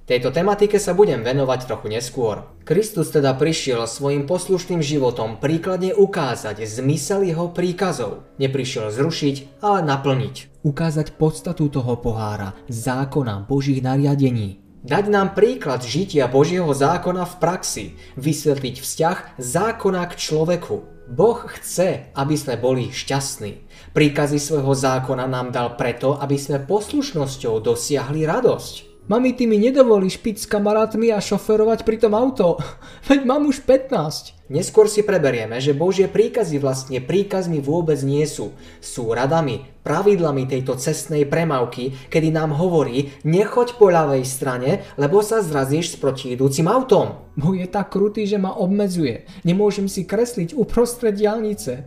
Tejto 0.08 0.32
tematike 0.32 0.80
sa 0.80 0.96
budem 0.96 1.20
venovať 1.24 1.68
trochu 1.68 1.88
neskôr. 1.92 2.48
Kristus 2.64 3.12
teda 3.12 3.36
prišiel 3.36 3.88
svojim 3.88 4.24
poslušným 4.24 4.80
životom 4.80 5.40
príkladne 5.40 5.96
ukázať 5.96 6.64
zmysel 6.64 7.28
jeho 7.28 7.52
príkazov. 7.52 8.24
Neprišiel 8.40 8.92
zrušiť, 8.92 9.64
ale 9.64 9.84
naplniť. 9.84 10.64
Ukázať 10.68 11.16
podstatu 11.16 11.72
toho 11.72 11.96
pohára, 11.96 12.56
zákona, 12.68 13.48
božích 13.48 13.80
nariadení. 13.80 14.61
Dať 14.82 15.14
nám 15.14 15.38
príklad 15.38 15.86
žitia 15.86 16.26
Božieho 16.26 16.74
zákona 16.74 17.30
v 17.30 17.36
praxi, 17.38 17.86
vysvetliť 18.18 18.82
vzťah 18.82 19.18
zákona 19.38 20.02
k 20.10 20.14
človeku. 20.18 20.76
Boh 21.06 21.38
chce, 21.54 22.10
aby 22.18 22.34
sme 22.34 22.58
boli 22.58 22.90
šťastní. 22.90 23.62
Príkazy 23.94 24.42
svojho 24.42 24.74
zákona 24.74 25.30
nám 25.30 25.54
dal 25.54 25.78
preto, 25.78 26.18
aby 26.18 26.34
sme 26.34 26.66
poslušnosťou 26.66 27.62
dosiahli 27.62 28.26
radosť. 28.26 29.06
Mami, 29.06 29.38
ty 29.38 29.46
mi 29.46 29.62
nedovolíš 29.62 30.18
piť 30.18 30.36
s 30.42 30.50
kamarátmi 30.50 31.14
a 31.14 31.22
šoferovať 31.22 31.86
pri 31.86 32.02
tom 32.02 32.18
auto. 32.18 32.58
Veď 33.10 33.22
mám 33.22 33.46
už 33.46 33.62
15. 33.62 34.50
Neskôr 34.50 34.90
si 34.90 35.06
preberieme, 35.06 35.62
že 35.62 35.78
Božie 35.78 36.10
príkazy 36.10 36.58
vlastne 36.58 36.98
príkazmi 36.98 37.62
vôbec 37.62 38.02
nie 38.02 38.26
sú. 38.26 38.58
Sú 38.82 39.14
radami, 39.14 39.68
pravidlami 39.82 40.48
tejto 40.48 40.78
cestnej 40.78 41.26
premávky, 41.26 41.94
kedy 42.10 42.30
nám 42.34 42.54
hovorí, 42.56 43.14
nechoď 43.26 43.78
po 43.78 43.90
ľavej 43.90 44.24
strane, 44.26 44.86
lebo 44.96 45.26
sa 45.26 45.42
zrazíš 45.42 45.94
s 45.94 46.00
protiidúcim 46.00 46.66
autom. 46.70 47.28
Boh 47.36 47.58
je 47.58 47.68
tak 47.68 47.94
krutý, 47.94 48.30
že 48.30 48.40
ma 48.40 48.54
obmedzuje. 48.54 49.26
Nemôžem 49.46 49.90
si 49.90 50.06
kresliť 50.06 50.54
uprostred 50.54 51.18
diálnice. 51.18 51.86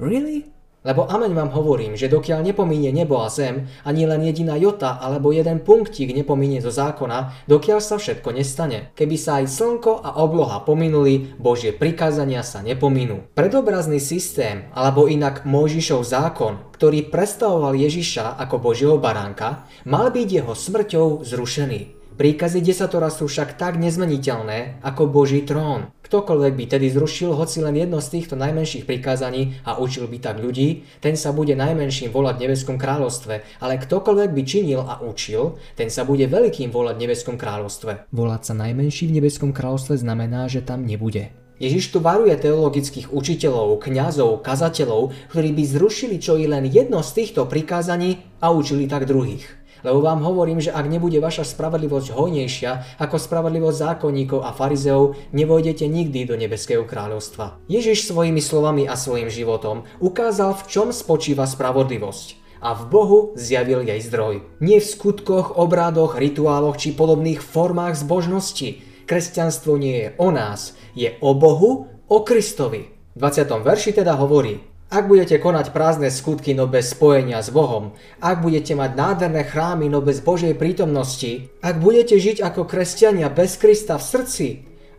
Really? 0.00 0.52
Lebo 0.82 1.06
ameň 1.06 1.30
vám 1.30 1.50
hovorím, 1.54 1.94
že 1.94 2.10
dokiaľ 2.10 2.42
nepomíne 2.42 2.90
nebo 2.90 3.22
a 3.22 3.30
zem, 3.30 3.70
ani 3.86 4.02
len 4.02 4.18
jediná 4.26 4.58
jota 4.58 4.98
alebo 4.98 5.30
jeden 5.30 5.62
punktík 5.62 6.10
nepomíne 6.10 6.58
zo 6.58 6.74
zákona, 6.74 7.46
dokiaľ 7.46 7.78
sa 7.78 8.02
všetko 8.02 8.34
nestane. 8.34 8.90
Keby 8.98 9.14
sa 9.14 9.38
aj 9.38 9.46
slnko 9.46 10.02
a 10.02 10.18
obloha 10.18 10.58
pominuli, 10.66 11.38
Božie 11.38 11.70
prikázania 11.70 12.42
sa 12.42 12.66
nepominú. 12.66 13.30
Predobrazný 13.38 14.02
systém, 14.02 14.66
alebo 14.74 15.06
inak 15.06 15.46
Mojžišov 15.46 16.02
zákon, 16.02 16.74
ktorý 16.74 17.06
predstavoval 17.14 17.78
Ježiša 17.78 18.42
ako 18.42 18.58
Božieho 18.58 18.98
baránka, 18.98 19.70
mal 19.86 20.10
byť 20.10 20.28
jeho 20.28 20.50
smrťou 20.50 21.22
zrušený. 21.22 22.01
Príkazy 22.12 22.60
desatora 22.60 23.08
sú 23.08 23.24
však 23.24 23.56
tak 23.56 23.80
nezmeniteľné 23.80 24.84
ako 24.84 25.08
Boží 25.08 25.40
trón. 25.48 25.88
Ktokoľvek 26.04 26.52
by 26.60 26.64
tedy 26.76 26.92
zrušil 26.92 27.32
hoci 27.32 27.64
len 27.64 27.72
jedno 27.72 28.04
z 28.04 28.20
týchto 28.20 28.36
najmenších 28.36 28.84
prikázaní 28.84 29.56
a 29.64 29.80
učil 29.80 30.04
by 30.12 30.20
tak 30.20 30.36
ľudí, 30.36 30.84
ten 31.00 31.16
sa 31.16 31.32
bude 31.32 31.56
najmenším 31.56 32.12
volať 32.12 32.34
v 32.36 32.42
nebeskom 32.44 32.76
kráľovstve, 32.76 33.64
ale 33.64 33.80
ktokoľvek 33.80 34.30
by 34.36 34.42
činil 34.44 34.84
a 34.84 35.00
učil, 35.00 35.56
ten 35.72 35.88
sa 35.88 36.04
bude 36.04 36.28
veľkým 36.28 36.68
volať 36.68 37.00
v 37.00 37.02
nebeskom 37.08 37.40
kráľovstve. 37.40 38.12
Volať 38.12 38.42
sa 38.44 38.54
najmenší 38.60 39.08
v 39.08 39.16
nebeskom 39.16 39.56
kráľovstve 39.56 39.96
znamená, 39.96 40.52
že 40.52 40.60
tam 40.60 40.84
nebude. 40.84 41.32
Ježiš 41.62 41.94
tu 41.94 41.98
varuje 42.02 42.34
teologických 42.36 43.14
učiteľov, 43.14 43.80
kňazov, 43.86 44.42
kazateľov, 44.42 45.14
ktorí 45.30 45.54
by 45.54 45.64
zrušili 45.64 46.18
čo 46.18 46.34
i 46.34 46.44
len 46.50 46.66
jedno 46.66 47.00
z 47.06 47.22
týchto 47.22 47.46
prikázaní 47.46 48.20
a 48.42 48.50
učili 48.50 48.90
tak 48.90 49.06
druhých. 49.06 49.61
Lebo 49.82 49.98
vám 50.02 50.22
hovorím, 50.22 50.62
že 50.62 50.70
ak 50.70 50.86
nebude 50.86 51.18
vaša 51.18 51.42
spravodlivosť 51.42 52.14
hojnejšia 52.14 53.02
ako 53.02 53.16
spravodlivosť 53.18 53.78
zákonníkov 53.78 54.40
a 54.42 54.54
farizeov, 54.54 55.18
nevojdete 55.34 55.86
nikdy 55.90 56.26
do 56.26 56.38
nebeského 56.38 56.86
kráľovstva. 56.86 57.58
Ježiš 57.66 58.06
svojimi 58.06 58.38
slovami 58.38 58.86
a 58.86 58.94
svojim 58.94 59.30
životom 59.30 59.84
ukázal, 59.98 60.54
v 60.54 60.66
čom 60.70 60.88
spočíva 60.94 61.44
spravodlivosť 61.46 62.42
a 62.62 62.78
v 62.78 62.82
Bohu 62.86 63.18
zjavil 63.34 63.82
jej 63.82 63.98
zdroj. 63.98 64.46
Nie 64.62 64.78
v 64.78 64.86
skutkoch, 64.86 65.58
obrádoch, 65.58 66.14
rituáloch 66.14 66.78
či 66.78 66.94
podobných 66.94 67.42
formách 67.42 67.98
zbožnosti. 67.98 68.78
Kresťanstvo 69.10 69.74
nie 69.74 70.06
je 70.06 70.08
o 70.22 70.30
nás, 70.30 70.78
je 70.94 71.10
o 71.18 71.34
Bohu, 71.34 71.90
o 72.06 72.18
Kristovi. 72.22 72.94
V 73.12 73.18
20. 73.18 73.66
verši 73.66 73.90
teda 73.92 74.14
hovorí, 74.16 74.71
ak 74.92 75.08
budete 75.08 75.40
konať 75.40 75.72
prázdne 75.72 76.12
skutky, 76.12 76.52
no 76.52 76.68
bez 76.68 76.92
spojenia 76.92 77.40
s 77.40 77.48
Bohom, 77.48 77.96
ak 78.20 78.44
budete 78.44 78.76
mať 78.76 78.92
nádherné 78.92 79.48
chrámy, 79.48 79.88
no 79.88 80.04
bez 80.04 80.20
Božej 80.20 80.52
prítomnosti, 80.52 81.48
ak 81.64 81.80
budete 81.80 82.20
žiť 82.20 82.44
ako 82.44 82.68
kresťania 82.68 83.32
bez 83.32 83.56
Krista 83.56 83.96
v 83.96 84.04
srdci, 84.04 84.48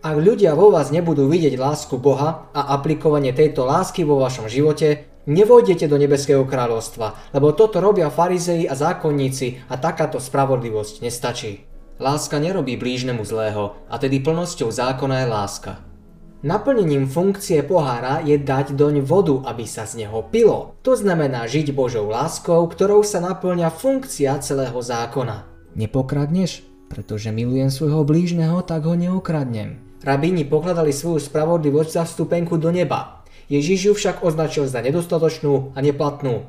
ak 0.02 0.18
ľudia 0.18 0.58
vo 0.58 0.74
vás 0.74 0.90
nebudú 0.90 1.30
vidieť 1.30 1.62
lásku 1.62 2.02
Boha 2.02 2.50
a 2.58 2.74
aplikovanie 2.74 3.38
tejto 3.38 3.70
lásky 3.70 4.02
vo 4.02 4.18
vašom 4.18 4.50
živote, 4.50 5.06
nevojdete 5.30 5.86
do 5.86 6.02
nebeského 6.02 6.42
kráľovstva, 6.42 7.30
lebo 7.38 7.54
toto 7.54 7.78
robia 7.78 8.10
farizei 8.10 8.66
a 8.66 8.74
zákonníci 8.74 9.70
a 9.70 9.78
takáto 9.78 10.18
spravodlivosť 10.18 11.06
nestačí. 11.06 11.70
Láska 12.02 12.42
nerobí 12.42 12.82
blížnemu 12.82 13.22
zlého 13.22 13.78
a 13.86 13.96
tedy 14.02 14.18
plnosťou 14.20 14.74
zákona 14.74 15.22
je 15.22 15.28
láska. 15.30 15.93
Naplnením 16.44 17.08
funkcie 17.08 17.64
pohára 17.64 18.20
je 18.20 18.36
dať 18.36 18.76
doň 18.76 19.00
vodu, 19.00 19.48
aby 19.48 19.64
sa 19.64 19.88
z 19.88 20.04
neho 20.04 20.28
pilo. 20.28 20.76
To 20.84 20.92
znamená 20.92 21.48
žiť 21.48 21.72
Božou 21.72 22.12
láskou, 22.12 22.68
ktorou 22.68 23.00
sa 23.00 23.24
naplňa 23.24 23.72
funkcia 23.72 24.44
celého 24.44 24.76
zákona. 24.76 25.48
Nepokradneš? 25.80 26.68
Pretože 26.92 27.32
milujem 27.32 27.72
svojho 27.72 28.04
blížneho, 28.04 28.60
tak 28.68 28.84
ho 28.84 28.92
neukradnem. 28.92 29.80
Rabíni 30.04 30.44
pokladali 30.44 30.92
svoju 30.92 31.24
spravodlivosť 31.24 31.92
za 31.96 32.04
vstupenku 32.04 32.60
do 32.60 32.76
neba. 32.76 33.24
Ježiš 33.48 33.80
ju 33.88 33.94
však 33.96 34.28
označil 34.28 34.68
za 34.68 34.84
nedostatočnú 34.84 35.72
a 35.72 35.80
neplatnú. 35.80 36.44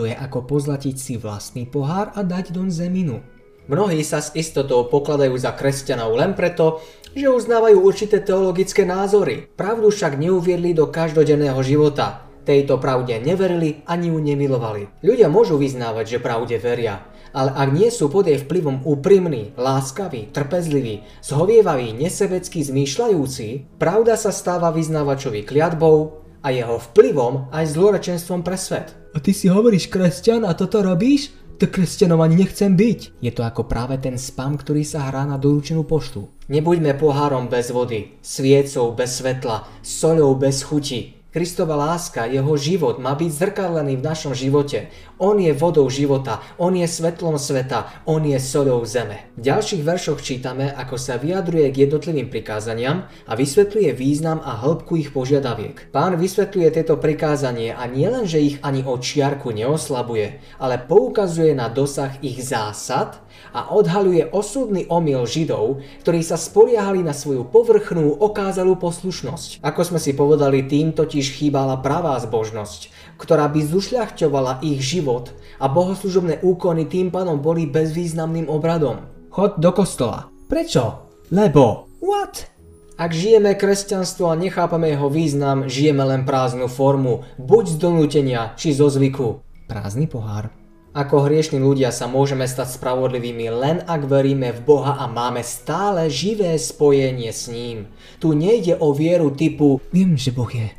To 0.00 0.08
je 0.08 0.16
ako 0.16 0.48
pozlatiť 0.48 0.96
si 0.96 1.20
vlastný 1.20 1.68
pohár 1.68 2.08
a 2.16 2.24
dať 2.24 2.56
doň 2.56 2.72
zeminu. 2.72 3.20
Mnohí 3.64 4.04
sa 4.04 4.20
s 4.20 4.36
istotou 4.36 4.84
pokladajú 4.92 5.40
za 5.40 5.56
kresťanov 5.56 6.12
len 6.20 6.36
preto, 6.36 6.84
že 7.14 7.30
uznávajú 7.30 7.78
určité 7.78 8.18
teologické 8.18 8.82
názory. 8.82 9.46
Pravdu 9.54 9.88
však 9.94 10.18
neuviedli 10.18 10.74
do 10.74 10.90
každodenného 10.90 11.62
života. 11.62 12.26
Tejto 12.44 12.76
pravde 12.76 13.16
neverili 13.24 13.80
ani 13.88 14.12
ju 14.12 14.18
nemilovali. 14.20 15.00
Ľudia 15.00 15.32
môžu 15.32 15.56
vyznávať, 15.56 16.18
že 16.18 16.18
pravde 16.20 16.60
veria, 16.60 17.00
ale 17.32 17.50
ak 17.56 17.68
nie 17.72 17.88
sú 17.88 18.12
pod 18.12 18.28
jej 18.28 18.36
vplyvom 18.36 18.84
úprimní, 18.84 19.56
láskaví, 19.56 20.28
trpezliví, 20.28 21.02
zhovievaví, 21.24 21.96
nesebecky 21.96 22.60
zmýšľajúci, 22.60 23.80
pravda 23.80 24.20
sa 24.20 24.28
stáva 24.28 24.68
vyznávačovi 24.70 25.42
kliatbou 25.48 26.20
a 26.44 26.52
jeho 26.52 26.76
vplyvom 26.92 27.48
aj 27.48 27.64
zlorečenstvom 27.72 28.44
pre 28.44 28.60
svet. 28.60 28.92
A 29.16 29.22
ty 29.22 29.32
si 29.32 29.48
hovoríš 29.48 29.88
kresťan 29.88 30.44
a 30.44 30.52
toto 30.52 30.84
robíš? 30.84 31.32
To 31.54 31.70
kresťanom 31.70 32.18
ani 32.18 32.42
nechcem 32.42 32.74
byť. 32.74 33.22
Je 33.22 33.30
to 33.30 33.46
ako 33.46 33.70
práve 33.70 33.94
ten 34.02 34.18
spam, 34.18 34.58
ktorý 34.58 34.82
sa 34.82 35.06
hrá 35.06 35.22
na 35.22 35.38
doručenú 35.38 35.86
poštu. 35.86 36.26
Nebuďme 36.50 36.98
pohárom 36.98 37.46
bez 37.46 37.70
vody, 37.70 38.18
sviecou 38.20 38.90
bez 38.92 39.22
svetla, 39.22 39.64
soľou 39.80 40.34
bez 40.34 40.66
chuti. 40.66 41.23
Kristova 41.34 41.74
láska, 41.74 42.30
jeho 42.30 42.54
život 42.54 43.02
má 43.02 43.18
byť 43.18 43.26
zrkadlený 43.26 43.98
v 43.98 44.06
našom 44.06 44.38
živote. 44.38 44.94
On 45.18 45.34
je 45.34 45.50
vodou 45.50 45.90
života, 45.90 46.38
on 46.62 46.78
je 46.78 46.86
svetlom 46.86 47.42
sveta, 47.42 48.06
on 48.06 48.22
je 48.22 48.38
solou 48.38 48.86
zeme. 48.86 49.34
V 49.34 49.50
ďalších 49.50 49.82
veršoch 49.82 50.22
čítame, 50.22 50.70
ako 50.70 50.94
sa 50.94 51.18
vyjadruje 51.18 51.74
k 51.74 51.90
jednotlivým 51.90 52.30
prikázaniam 52.30 53.10
a 53.26 53.34
vysvetľuje 53.34 53.90
význam 53.98 54.46
a 54.46 54.62
hĺbku 54.62 54.94
ich 54.94 55.10
požiadaviek. 55.10 55.90
Pán 55.90 56.14
vysvetľuje 56.14 56.68
tieto 56.70 57.02
prikázanie 57.02 57.74
a 57.74 57.82
nielen, 57.90 58.30
že 58.30 58.38
ich 58.38 58.62
ani 58.62 58.86
o 58.86 58.94
čiarku 58.94 59.50
neoslabuje, 59.50 60.38
ale 60.62 60.86
poukazuje 60.86 61.50
na 61.50 61.66
dosah 61.66 62.14
ich 62.22 62.46
zásad 62.46 63.18
a 63.54 63.70
odhaluje 63.70 64.26
osudný 64.34 64.90
omyl 64.90 65.22
Židov, 65.28 65.84
ktorí 66.02 66.20
sa 66.26 66.34
spoliehali 66.34 67.06
na 67.06 67.14
svoju 67.14 67.46
povrchnú 67.46 68.18
okázalú 68.18 68.74
poslušnosť. 68.80 69.62
Ako 69.62 69.80
sme 69.86 70.00
si 70.02 70.16
povedali, 70.16 70.66
tým 70.66 70.90
totiž 70.90 71.38
chýbala 71.38 71.78
pravá 71.78 72.18
zbožnosť, 72.18 72.90
ktorá 73.20 73.46
by 73.46 73.60
zušľachťovala 73.62 74.64
ich 74.66 74.82
život 74.82 75.30
a 75.62 75.70
bohoslužobné 75.70 76.42
úkony 76.42 76.90
tým 76.90 77.14
pádom 77.14 77.38
boli 77.38 77.70
bezvýznamným 77.70 78.50
obradom. 78.50 79.06
Chod 79.30 79.62
do 79.62 79.70
kostola. 79.70 80.30
Prečo? 80.50 81.10
Lebo. 81.30 81.90
What? 82.04 82.54
Ak 82.94 83.10
žijeme 83.10 83.58
kresťanstvo 83.58 84.30
a 84.30 84.38
nechápame 84.38 84.94
jeho 84.94 85.10
význam, 85.10 85.66
žijeme 85.66 86.06
len 86.06 86.22
prázdnu 86.22 86.70
formu, 86.70 87.26
buď 87.42 87.74
z 87.74 87.76
donútenia, 87.82 88.54
či 88.54 88.70
zo 88.70 88.86
zvyku. 88.86 89.42
Prázdny 89.66 90.06
pohár. 90.06 90.63
Ako 90.94 91.26
hriešni 91.26 91.58
ľudia 91.58 91.90
sa 91.90 92.06
môžeme 92.06 92.46
stať 92.46 92.78
spravodlivými 92.78 93.50
len 93.50 93.82
ak 93.82 94.06
veríme 94.06 94.54
v 94.54 94.62
Boha 94.62 94.94
a 95.02 95.10
máme 95.10 95.42
stále 95.42 96.06
živé 96.06 96.54
spojenie 96.54 97.34
s 97.34 97.50
ním. 97.50 97.90
Tu 98.22 98.30
nejde 98.30 98.78
o 98.78 98.94
vieru 98.94 99.34
typu 99.34 99.82
Viem, 99.90 100.14
že 100.14 100.30
Boh 100.30 100.46
je. 100.46 100.70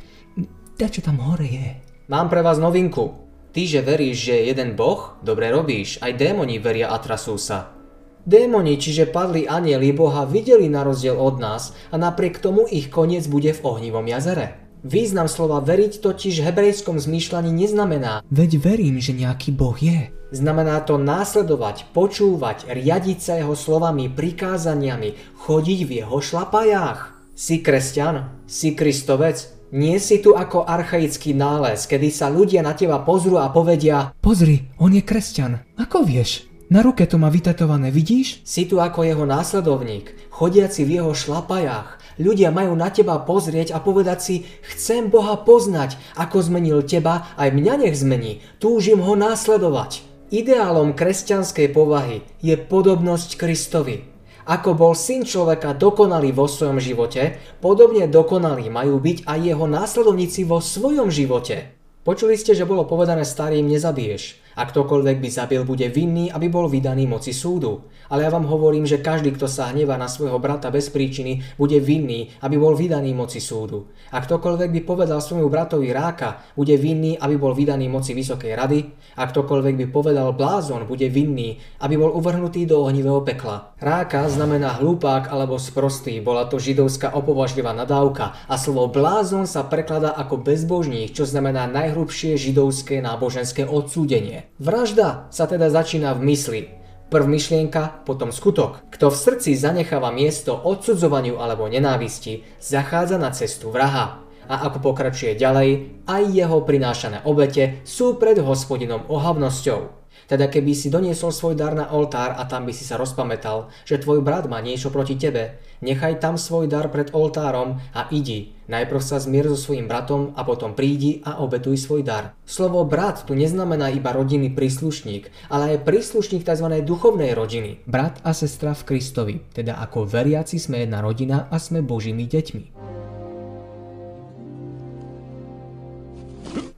čo 0.80 1.04
tam 1.04 1.20
hore 1.20 1.44
je. 1.44 1.68
Mám 2.08 2.32
pre 2.32 2.40
vás 2.40 2.56
novinku. 2.56 3.12
Ty, 3.52 3.60
že 3.68 3.84
veríš, 3.84 4.32
že 4.32 4.40
je 4.40 4.56
jeden 4.56 4.72
Boh, 4.72 5.20
dobre 5.20 5.52
robíš. 5.52 6.00
Aj 6.00 6.16
démoni 6.16 6.56
veria 6.56 6.88
a 6.88 6.96
trasú 6.96 7.36
sa. 7.36 7.76
Démoni, 8.24 8.80
čiže 8.80 9.12
padli 9.12 9.44
anieli 9.44 9.92
Boha, 9.92 10.24
videli 10.24 10.72
na 10.72 10.80
rozdiel 10.80 11.20
od 11.20 11.36
nás 11.36 11.76
a 11.92 12.00
napriek 12.00 12.40
tomu 12.40 12.64
ich 12.72 12.88
koniec 12.88 13.28
bude 13.28 13.52
v 13.52 13.60
ohnivom 13.68 14.08
jazere. 14.08 14.65
Význam 14.84 15.30
slova 15.30 15.64
veriť 15.64 16.04
totiž 16.04 16.40
v 16.40 16.46
hebrejskom 16.52 17.00
zmýšľaní 17.00 17.54
neznamená 17.54 18.26
Veď 18.28 18.60
verím, 18.60 19.00
že 19.00 19.16
nejaký 19.16 19.54
Boh 19.54 19.76
je. 19.76 20.12
Znamená 20.34 20.82
to 20.82 20.98
následovať, 20.98 21.86
počúvať, 21.94 22.66
riadiť 22.66 23.18
sa 23.22 23.32
jeho 23.38 23.54
slovami, 23.54 24.10
prikázaniami, 24.10 25.38
chodiť 25.38 25.80
v 25.86 25.90
jeho 26.02 26.18
šlapajách. 26.18 27.14
Si 27.38 27.62
kresťan? 27.62 28.44
Si 28.50 28.74
kristovec? 28.74 29.56
Nie 29.70 29.98
si 29.98 30.22
tu 30.22 30.34
ako 30.34 30.66
archaický 30.66 31.34
nález, 31.34 31.90
kedy 31.90 32.10
sa 32.10 32.30
ľudia 32.30 32.62
na 32.62 32.74
teba 32.74 33.02
pozrú 33.02 33.38
a 33.42 33.50
povedia 33.50 34.14
Pozri, 34.22 34.70
on 34.78 34.94
je 34.94 35.02
kresťan. 35.02 35.62
Ako 35.74 36.06
vieš? 36.06 36.46
Na 36.66 36.82
ruke 36.82 37.06
to 37.06 37.14
má 37.14 37.30
vytetované, 37.30 37.94
vidíš? 37.94 38.42
Si 38.42 38.66
tu 38.66 38.82
ako 38.82 39.06
jeho 39.06 39.22
následovník, 39.22 40.10
chodiaci 40.34 40.82
v 40.82 40.98
jeho 40.98 41.14
šlapajách, 41.14 41.95
Ľudia 42.16 42.48
majú 42.48 42.72
na 42.72 42.88
teba 42.88 43.20
pozrieť 43.20 43.76
a 43.76 43.78
povedať 43.78 44.18
si, 44.24 44.34
chcem 44.72 45.12
Boha 45.12 45.36
poznať, 45.36 46.00
ako 46.16 46.40
zmenil 46.40 46.80
teba, 46.80 47.28
aj 47.36 47.52
mňa 47.52 47.74
nech 47.84 47.96
zmení, 47.96 48.40
túžim 48.56 49.04
ho 49.04 49.12
následovať. 49.12 50.00
Ideálom 50.32 50.96
kresťanskej 50.96 51.76
povahy 51.76 52.24
je 52.40 52.56
podobnosť 52.56 53.38
Kristovi. 53.38 54.08
Ako 54.46 54.78
bol 54.78 54.94
syn 54.94 55.26
človeka 55.26 55.74
dokonalý 55.74 56.30
vo 56.32 56.46
svojom 56.46 56.78
živote, 56.78 57.36
podobne 57.58 58.06
dokonalí 58.06 58.70
majú 58.72 58.96
byť 59.02 59.26
aj 59.26 59.38
jeho 59.42 59.66
následovníci 59.66 60.46
vo 60.46 60.62
svojom 60.62 61.10
živote. 61.10 61.74
Počuli 62.06 62.38
ste, 62.38 62.54
že 62.54 62.62
bolo 62.62 62.86
povedané 62.86 63.26
starým 63.26 63.66
nezabiješ. 63.66 64.45
A 64.56 64.64
ktokoľvek 64.64 65.20
by 65.20 65.28
zabil, 65.28 65.62
bude 65.68 65.86
vinný, 65.92 66.32
aby 66.32 66.48
bol 66.48 66.66
vydaný 66.66 67.04
moci 67.04 67.36
súdu. 67.36 67.92
Ale 68.08 68.24
ja 68.24 68.30
vám 68.32 68.48
hovorím, 68.48 68.88
že 68.88 69.04
každý, 69.04 69.36
kto 69.36 69.44
sa 69.44 69.68
hnevá 69.68 70.00
na 70.00 70.08
svojho 70.08 70.40
brata 70.40 70.72
bez 70.72 70.88
príčiny, 70.88 71.44
bude 71.60 71.76
vinný, 71.76 72.32
aby 72.40 72.56
bol 72.56 72.72
vydaný 72.72 73.12
moci 73.12 73.42
súdu. 73.42 73.92
A 74.14 74.22
ktokoľvek 74.22 74.70
by 74.72 74.80
povedal 74.86 75.20
svojmu 75.20 75.52
bratovi 75.52 75.92
ráka, 75.92 76.40
bude 76.56 76.72
vinný, 76.80 77.18
aby 77.20 77.36
bol 77.36 77.52
vydaný 77.52 77.90
moci 77.92 78.16
vysokej 78.16 78.52
rady. 78.56 78.78
A 79.20 79.28
ktokoľvek 79.28 79.74
by 79.76 79.86
povedal 79.92 80.32
blázon, 80.32 80.88
bude 80.88 81.10
vinný, 81.12 81.60
aby 81.82 82.00
bol 82.00 82.14
uvrhnutý 82.14 82.64
do 82.64 82.86
ohnivého 82.86 83.20
pekla. 83.26 83.76
Ráka 83.76 84.24
znamená 84.32 84.80
hlúpák 84.80 85.28
alebo 85.28 85.60
sprostý, 85.60 86.22
bola 86.24 86.48
to 86.48 86.56
židovská 86.56 87.12
opovažlivá 87.12 87.76
nadávka 87.76 88.32
a 88.48 88.56
slovo 88.56 88.88
blázon 88.88 89.44
sa 89.44 89.68
prekladá 89.68 90.16
ako 90.16 90.40
bezbožník, 90.40 91.12
čo 91.12 91.28
znamená 91.28 91.68
najhrubšie 91.68 92.40
židovské 92.40 93.04
náboženské 93.04 93.68
odsúdenie. 93.68 94.45
Vražda 94.56 95.28
sa 95.28 95.44
teda 95.44 95.68
začína 95.68 96.16
v 96.16 96.32
mysli. 96.32 96.60
Prv 97.06 97.26
myšlienka, 97.28 98.02
potom 98.02 98.34
skutok. 98.34 98.82
Kto 98.90 99.14
v 99.14 99.20
srdci 99.20 99.54
zanecháva 99.54 100.10
miesto 100.10 100.58
odsudzovaniu 100.58 101.38
alebo 101.38 101.70
nenávisti, 101.70 102.42
zachádza 102.58 103.14
na 103.14 103.30
cestu 103.30 103.70
vraha. 103.70 104.26
A 104.46 104.70
ako 104.70 104.90
pokračuje 104.90 105.38
ďalej, 105.38 106.02
aj 106.06 106.22
jeho 106.30 106.62
prinášané 106.62 107.22
obete 107.26 107.82
sú 107.82 108.18
pred 108.18 108.38
hospodinom 108.38 109.06
ohavnosťou. 109.10 110.05
Teda 110.26 110.50
keby 110.50 110.74
si 110.74 110.90
doniesol 110.90 111.30
svoj 111.30 111.54
dar 111.54 111.78
na 111.78 111.86
oltár 111.94 112.34
a 112.34 112.42
tam 112.50 112.66
by 112.66 112.74
si 112.74 112.82
sa 112.82 112.98
rozpamätal, 112.98 113.70
že 113.86 114.02
tvoj 114.02 114.26
brat 114.26 114.50
má 114.50 114.58
niečo 114.58 114.90
proti 114.90 115.14
tebe, 115.14 115.62
nechaj 115.86 116.18
tam 116.18 116.34
svoj 116.34 116.66
dar 116.66 116.90
pred 116.90 117.14
oltárom 117.14 117.78
a 117.94 118.10
idi. 118.10 118.54
Najprv 118.66 118.98
sa 118.98 119.22
zmier 119.22 119.46
so 119.46 119.54
svojím 119.54 119.86
bratom 119.86 120.34
a 120.34 120.42
potom 120.42 120.74
prídi 120.74 121.22
a 121.22 121.38
obetuj 121.38 121.78
svoj 121.78 122.02
dar. 122.02 122.34
Slovo 122.42 122.82
brat 122.82 123.22
tu 123.22 123.38
neznamená 123.38 123.94
iba 123.94 124.10
rodinný 124.10 124.50
príslušník, 124.50 125.30
ale 125.46 125.78
aj 125.78 125.86
príslušník 125.86 126.42
tzv. 126.42 126.66
duchovnej 126.82 127.30
rodiny. 127.30 127.86
Brat 127.86 128.18
a 128.26 128.34
sestra 128.34 128.74
v 128.74 128.82
Kristovi, 128.82 129.34
teda 129.54 129.78
ako 129.78 130.10
veriaci 130.10 130.58
sme 130.58 130.82
jedna 130.82 130.98
rodina 130.98 131.46
a 131.46 131.62
sme 131.62 131.86
Božími 131.86 132.26
deťmi. 132.26 132.95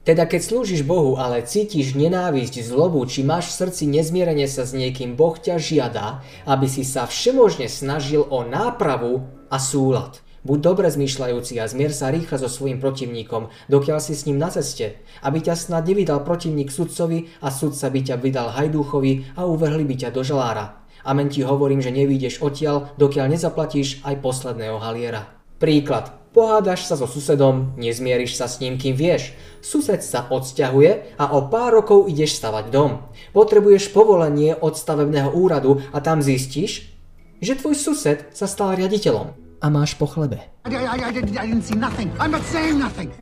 Teda 0.09 0.25
keď 0.25 0.41
slúžiš 0.41 0.81
Bohu, 0.89 1.21
ale 1.21 1.45
cítiš 1.45 1.93
nenávisť, 1.93 2.65
zlobu, 2.65 3.05
či 3.05 3.21
máš 3.21 3.53
v 3.53 3.57
srdci 3.61 3.85
nezmierenie 3.85 4.49
sa 4.49 4.65
s 4.65 4.73
niekým, 4.73 5.13
Boh 5.13 5.37
ťa 5.37 5.61
žiada, 5.61 6.25
aby 6.49 6.65
si 6.65 6.81
sa 6.81 7.05
všemožne 7.05 7.69
snažil 7.69 8.25
o 8.25 8.41
nápravu 8.41 9.29
a 9.53 9.61
súlad. 9.61 10.17
Buď 10.41 10.65
dobre 10.65 10.89
zmýšľajúci 10.89 11.61
a 11.61 11.69
zmier 11.69 11.93
sa 11.93 12.09
rýchlo 12.09 12.41
so 12.41 12.49
svojím 12.49 12.81
protivníkom, 12.81 13.53
dokiaľ 13.69 14.01
si 14.01 14.17
s 14.17 14.25
ním 14.25 14.41
na 14.41 14.49
ceste, 14.49 14.97
aby 15.21 15.45
ťa 15.45 15.53
snad 15.53 15.85
nevydal 15.85 16.25
protivník 16.25 16.73
sudcovi 16.73 17.29
a 17.45 17.53
sudca 17.53 17.93
by 17.93 18.01
ťa 18.09 18.15
vydal 18.17 18.49
hajdúchovi 18.57 19.37
a 19.37 19.45
uvrhli 19.45 19.85
by 19.85 19.93
ťa 19.93 20.09
do 20.09 20.25
žalára. 20.25 20.89
Amen 21.05 21.29
ti 21.29 21.45
hovorím, 21.45 21.85
že 21.85 21.93
nevídeš 21.93 22.41
odtiaľ, 22.41 22.97
dokiaľ 22.97 23.37
nezaplatíš 23.37 24.01
aj 24.01 24.25
posledného 24.25 24.81
haliera. 24.81 25.29
Príklad. 25.61 26.18
Pohádaš 26.29 26.85
sa 26.85 26.93
so 26.93 27.09
susedom, 27.09 27.73
nezmieríš 27.73 28.37
sa 28.37 28.45
s 28.45 28.61
ním, 28.61 28.77
kým 28.77 28.93
vieš. 28.93 29.33
Sused 29.65 29.97
sa 30.05 30.29
odsťahuje 30.29 31.17
a 31.17 31.33
o 31.33 31.49
pár 31.49 31.81
rokov 31.81 32.05
ideš 32.05 32.37
stavať 32.37 32.69
dom. 32.69 33.01
Potrebuješ 33.33 33.89
povolenie 33.89 34.53
od 34.53 34.77
stavebného 34.77 35.33
úradu 35.33 35.81
a 35.89 35.97
tam 36.05 36.21
zistíš, 36.21 36.93
že 37.41 37.57
tvoj 37.57 37.73
sused 37.73 38.29
sa 38.29 38.45
stal 38.45 38.77
riaditeľom. 38.77 39.33
A 39.59 39.67
máš 39.73 39.97
po 39.97 40.05
chlebe. 40.05 40.45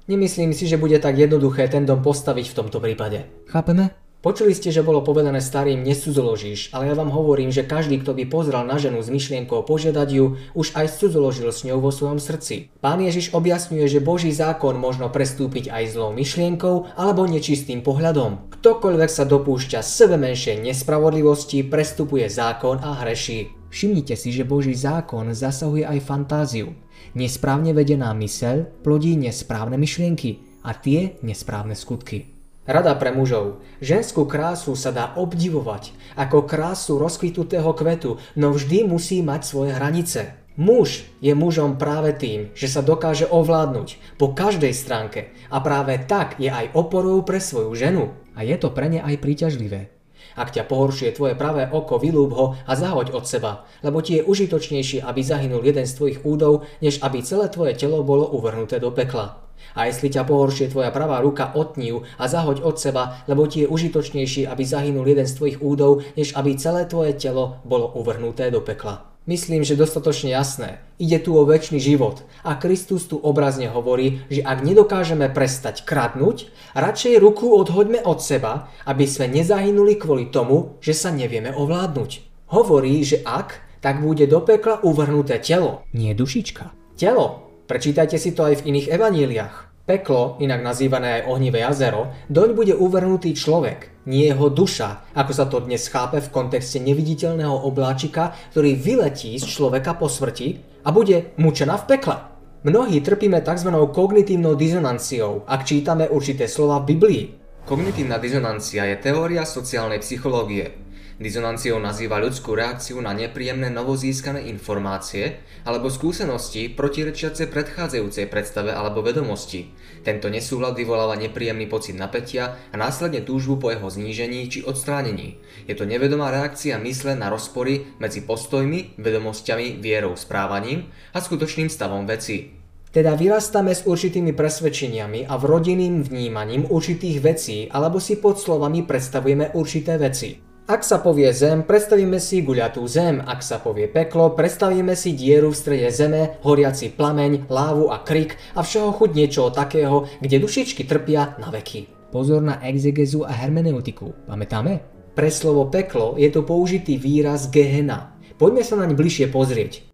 Nemyslím 0.05 0.51
si, 0.51 0.67
že 0.67 0.77
bude 0.77 0.99
tak 0.99 1.15
jednoduché 1.15 1.71
ten 1.71 1.87
dom 1.87 2.03
postaviť 2.03 2.45
v 2.51 2.57
tomto 2.59 2.83
prípade. 2.83 3.23
Chápeme? 3.47 4.06
Počuli 4.27 4.51
ste, 4.51 4.75
že 4.75 4.83
bolo 4.83 5.07
povedané 5.07 5.39
starým 5.39 5.87
nesudzoložíš, 5.87 6.75
ale 6.75 6.91
ja 6.91 6.99
vám 6.99 7.15
hovorím, 7.15 7.47
že 7.47 7.63
každý, 7.63 8.03
kto 8.03 8.11
by 8.11 8.27
pozrel 8.27 8.59
na 8.67 8.75
ženu 8.75 8.99
s 8.99 9.07
myšlienkou 9.07 9.63
požiadať 9.63 10.09
ju, 10.11 10.35
už 10.51 10.75
aj 10.75 10.99
sudzoložil 10.99 11.47
s 11.47 11.63
ňou 11.63 11.79
vo 11.79 11.95
svojom 11.95 12.19
srdci. 12.19 12.67
Pán 12.83 12.99
Ježiš 12.99 13.31
objasňuje, 13.31 13.87
že 13.87 14.03
Boží 14.03 14.35
zákon 14.35 14.75
možno 14.75 15.07
prestúpiť 15.07 15.71
aj 15.71 15.95
zlou 15.95 16.11
myšlienkou 16.11 16.99
alebo 16.99 17.23
nečistým 17.23 17.79
pohľadom. 17.79 18.51
Ktokoľvek 18.51 19.07
sa 19.07 19.23
dopúšťa 19.23 19.79
sebe 19.79 20.19
menšej 20.19 20.59
nespravodlivosti, 20.59 21.63
prestupuje 21.63 22.27
zákon 22.27 22.83
a 22.83 22.99
hreší. 22.99 23.71
Všimnite 23.71 24.19
si, 24.19 24.35
že 24.35 24.43
Boží 24.43 24.75
zákon 24.75 25.31
zasahuje 25.31 25.87
aj 25.87 26.03
fantáziu. 26.03 26.75
Nesprávne 27.15 27.71
vedená 27.71 28.11
myseľ 28.11 28.83
plodí 28.83 29.15
nesprávne 29.15 29.79
myšlienky 29.79 30.59
a 30.67 30.75
tie 30.75 31.15
nesprávne 31.23 31.79
skutky. 31.79 32.36
Rada 32.67 32.99
pre 32.99 33.15
mužov. 33.15 33.63
Ženskú 33.79 34.27
krásu 34.27 34.75
sa 34.75 34.91
dá 34.91 35.15
obdivovať 35.15 35.95
ako 36.19 36.43
krásu 36.43 36.99
rozkvitutého 36.99 37.71
kvetu, 37.71 38.19
no 38.35 38.51
vždy 38.51 38.83
musí 38.83 39.23
mať 39.23 39.41
svoje 39.47 39.71
hranice. 39.71 40.35
Muž 40.59 41.07
je 41.23 41.31
mužom 41.31 41.79
práve 41.79 42.11
tým, 42.11 42.51
že 42.59 42.67
sa 42.67 42.83
dokáže 42.83 43.23
ovládnuť 43.23 44.19
po 44.19 44.35
každej 44.35 44.75
stránke 44.75 45.31
a 45.47 45.63
práve 45.63 45.95
tak 46.11 46.35
je 46.43 46.51
aj 46.51 46.75
oporou 46.75 47.23
pre 47.23 47.39
svoju 47.39 47.71
ženu. 47.71 48.11
A 48.35 48.43
je 48.43 48.59
to 48.59 48.75
pre 48.75 48.91
ne 48.91 48.99
aj 48.99 49.15
príťažlivé. 49.15 49.87
Ak 50.35 50.51
ťa 50.51 50.67
pohoršuje 50.67 51.15
tvoje 51.15 51.39
pravé 51.39 51.71
oko, 51.71 51.95
vylúb 52.03 52.35
ho 52.35 52.59
a 52.67 52.73
zahoď 52.75 53.15
od 53.15 53.23
seba, 53.23 53.63
lebo 53.79 54.03
ti 54.03 54.19
je 54.19 54.27
užitočnejšie, 54.27 55.07
aby 55.07 55.23
zahynul 55.23 55.63
jeden 55.63 55.87
z 55.87 55.95
tvojich 55.95 56.19
údov, 56.27 56.67
než 56.83 56.99
aby 56.99 57.23
celé 57.23 57.47
tvoje 57.47 57.79
telo 57.79 58.03
bolo 58.03 58.27
uvrhnuté 58.27 58.75
do 58.83 58.91
pekla. 58.91 59.46
A 59.77 59.85
jestli 59.85 60.09
ťa 60.09 60.25
pohoršie 60.25 60.73
tvoja 60.73 60.89
pravá 60.89 61.21
ruka, 61.21 61.53
otni 61.53 61.93
ju 61.93 62.01
a 62.17 62.25
zahoď 62.25 62.65
od 62.65 62.81
seba, 62.81 63.21
lebo 63.29 63.45
ti 63.45 63.61
je 63.61 63.69
užitočnejší, 63.69 64.49
aby 64.49 64.65
zahynul 64.65 65.05
jeden 65.05 65.29
z 65.29 65.37
tvojich 65.37 65.61
údov, 65.61 66.01
než 66.17 66.33
aby 66.33 66.57
celé 66.57 66.89
tvoje 66.89 67.13
telo 67.13 67.61
bolo 67.61 67.93
uvrhnuté 67.93 68.49
do 68.49 68.65
pekla. 68.65 69.05
Myslím, 69.29 69.61
že 69.61 69.77
dostatočne 69.77 70.33
jasné. 70.33 70.81
Ide 70.97 71.19
tu 71.19 71.35
o 71.35 71.43
väčší 71.45 71.77
život 71.77 72.25
a 72.47 72.55
Kristus 72.57 73.05
tu 73.05 73.19
obrazne 73.21 73.69
hovorí, 73.69 74.23
že 74.31 74.41
ak 74.41 74.63
nedokážeme 74.65 75.29
prestať 75.29 75.85
kradnúť, 75.85 76.49
radšej 76.73 77.21
ruku 77.21 77.51
odhoďme 77.53 78.01
od 78.01 78.17
seba, 78.23 78.71
aby 78.87 79.03
sme 79.03 79.29
nezahynuli 79.29 79.99
kvôli 79.99 80.31
tomu, 80.33 80.79
že 80.81 80.95
sa 80.95 81.13
nevieme 81.13 81.53
ovládnuť. 81.53 82.11
Hovorí, 82.49 83.03
že 83.03 83.19
ak, 83.21 83.83
tak 83.83 83.99
bude 83.99 84.25
do 84.25 84.41
pekla 84.41 84.79
uvrhnuté 84.81 85.43
telo. 85.43 85.83
Nie 85.91 86.15
dušička. 86.15 86.95
Telo, 86.95 87.47
Prečítajte 87.67 88.15
si 88.15 88.31
to 88.31 88.47
aj 88.47 88.63
v 88.63 88.71
iných 88.71 88.95
evaníliách. 88.95 89.66
Peklo, 89.87 90.35
inak 90.43 90.67
nazývané 90.67 91.23
aj 91.23 91.31
ohnivé 91.31 91.63
jazero, 91.63 92.11
doň 92.27 92.59
bude 92.59 92.75
uvrhnutý 92.75 93.31
človek, 93.31 94.03
nie 94.03 94.27
jeho 94.27 94.51
duša, 94.51 95.15
ako 95.15 95.31
sa 95.31 95.47
to 95.47 95.63
dnes 95.63 95.87
chápe 95.87 96.19
v 96.19 96.27
kontexte 96.27 96.83
neviditeľného 96.83 97.63
obláčika, 97.63 98.35
ktorý 98.51 98.75
vyletí 98.75 99.39
z 99.39 99.47
človeka 99.47 99.95
po 99.95 100.11
smrti 100.11 100.59
a 100.83 100.91
bude 100.91 101.31
mučená 101.39 101.79
v 101.79 101.87
pekle. 101.87 102.19
Mnohí 102.67 102.99
trpíme 102.99 103.39
tzv. 103.39 103.71
kognitívnou 103.71 104.59
dizonanciou, 104.59 105.47
ak 105.47 105.63
čítame 105.63 106.11
určité 106.11 106.51
slova 106.51 106.83
v 106.83 106.91
Biblii. 106.91 107.23
Kognitívna 107.63 108.19
dizonancia 108.19 108.83
je 108.91 108.99
teória 108.99 109.47
sociálnej 109.47 110.03
psychológie. 110.03 110.86
Dizonanciou 111.17 111.81
nazýva 111.81 112.21
ľudskú 112.21 112.53
reakciu 112.53 113.01
na 113.01 113.09
nepríjemné 113.09 113.73
novozískané 113.73 114.45
informácie 114.53 115.41
alebo 115.65 115.89
skúsenosti 115.89 116.69
protirečiace 116.69 117.49
predchádzajúcej 117.49 118.29
predstave 118.29 118.69
alebo 118.69 119.01
vedomosti. 119.01 119.73
Tento 120.05 120.29
nesúhľad 120.29 120.77
vyvoláva 120.77 121.17
nepríjemný 121.17 121.65
pocit 121.65 121.97
napätia 121.97 122.61
a 122.69 122.77
následne 122.77 123.25
túžbu 123.25 123.57
po 123.57 123.73
jeho 123.73 123.89
znížení 123.89 124.45
či 124.45 124.61
odstránení. 124.61 125.41
Je 125.65 125.73
to 125.73 125.89
nevedomá 125.89 126.29
reakcia 126.29 126.77
mysle 126.85 127.17
na 127.17 127.33
rozpory 127.33 127.97
medzi 127.97 128.21
postojmi, 128.21 129.01
vedomosťami, 129.01 129.81
vierou, 129.81 130.13
správaním 130.13 130.93
a 131.11 131.17
skutočným 131.17 131.73
stavom 131.73 132.05
veci. 132.05 132.53
Teda 132.93 133.17
vyrastáme 133.17 133.73
s 133.73 133.89
určitými 133.89 134.37
presvedčeniami 134.37 135.25
a 135.25 135.33
v 135.41 135.43
rodinným 135.49 136.05
vnímaním 136.05 136.69
určitých 136.69 137.17
vecí 137.25 137.57
alebo 137.73 137.97
si 137.97 138.21
pod 138.21 138.37
slovami 138.37 138.85
predstavujeme 138.85 139.57
určité 139.57 139.97
veci. 139.97 140.46
Ak 140.67 140.83
sa 140.83 140.99
povie 140.99 141.31
zem, 141.31 141.63
predstavíme 141.63 142.19
si 142.19 142.43
guľatú 142.43 142.83
zem, 142.91 143.23
ak 143.23 143.39
sa 143.39 143.55
povie 143.63 143.87
peklo, 143.87 144.35
predstavíme 144.35 144.99
si 144.99 145.15
dieru 145.15 145.55
v 145.55 145.59
strede 145.63 145.87
zeme, 145.95 146.43
horiaci 146.43 146.91
plameň, 146.91 147.47
lávu 147.47 147.87
a 147.87 148.03
krik 148.03 148.35
a 148.51 148.67
všeho 148.67 148.91
chuť 148.91 149.09
niečoho 149.15 149.47
takého, 149.55 150.11
kde 150.19 150.43
dušičky 150.43 150.83
trpia 150.83 151.39
na 151.39 151.55
veky. 151.55 152.11
Pozor 152.11 152.43
na 152.43 152.59
exegezu 152.59 153.23
a 153.23 153.31
hermeneutiku, 153.31 154.27
pamätáme? 154.27 154.83
Pre 155.15 155.29
slovo 155.31 155.71
peklo 155.71 156.19
je 156.19 156.27
tu 156.27 156.43
použitý 156.43 156.99
výraz 156.99 157.47
gehena. 157.47 158.19
Poďme 158.35 158.67
sa 158.67 158.75
naň 158.75 158.91
bližšie 158.91 159.31
pozrieť. 159.31 159.87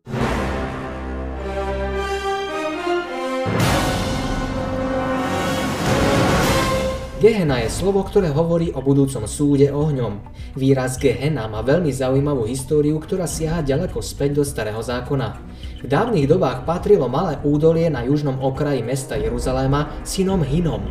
Gehena 7.23 7.63
je 7.63 7.71
slovo, 7.71 8.03
ktoré 8.03 8.35
hovorí 8.35 8.75
o 8.75 8.83
budúcom 8.83 9.23
súde 9.31 9.71
ohňom. 9.71 10.19
Výraz 10.59 10.99
Gehena 10.99 11.47
má 11.47 11.63
veľmi 11.63 11.87
zaujímavú 11.87 12.43
históriu, 12.43 12.99
ktorá 12.99 13.31
siaha 13.31 13.63
ďaleko 13.63 14.03
späť 14.03 14.35
do 14.35 14.43
starého 14.43 14.83
zákona. 14.83 15.39
V 15.79 15.87
dávnych 15.87 16.27
dobách 16.27 16.67
patrilo 16.67 17.07
malé 17.07 17.39
údolie 17.47 17.87
na 17.87 18.03
južnom 18.03 18.43
okraji 18.43 18.83
mesta 18.83 19.15
Jeruzaléma 19.15 20.03
synom 20.03 20.43
Hinom. 20.43 20.83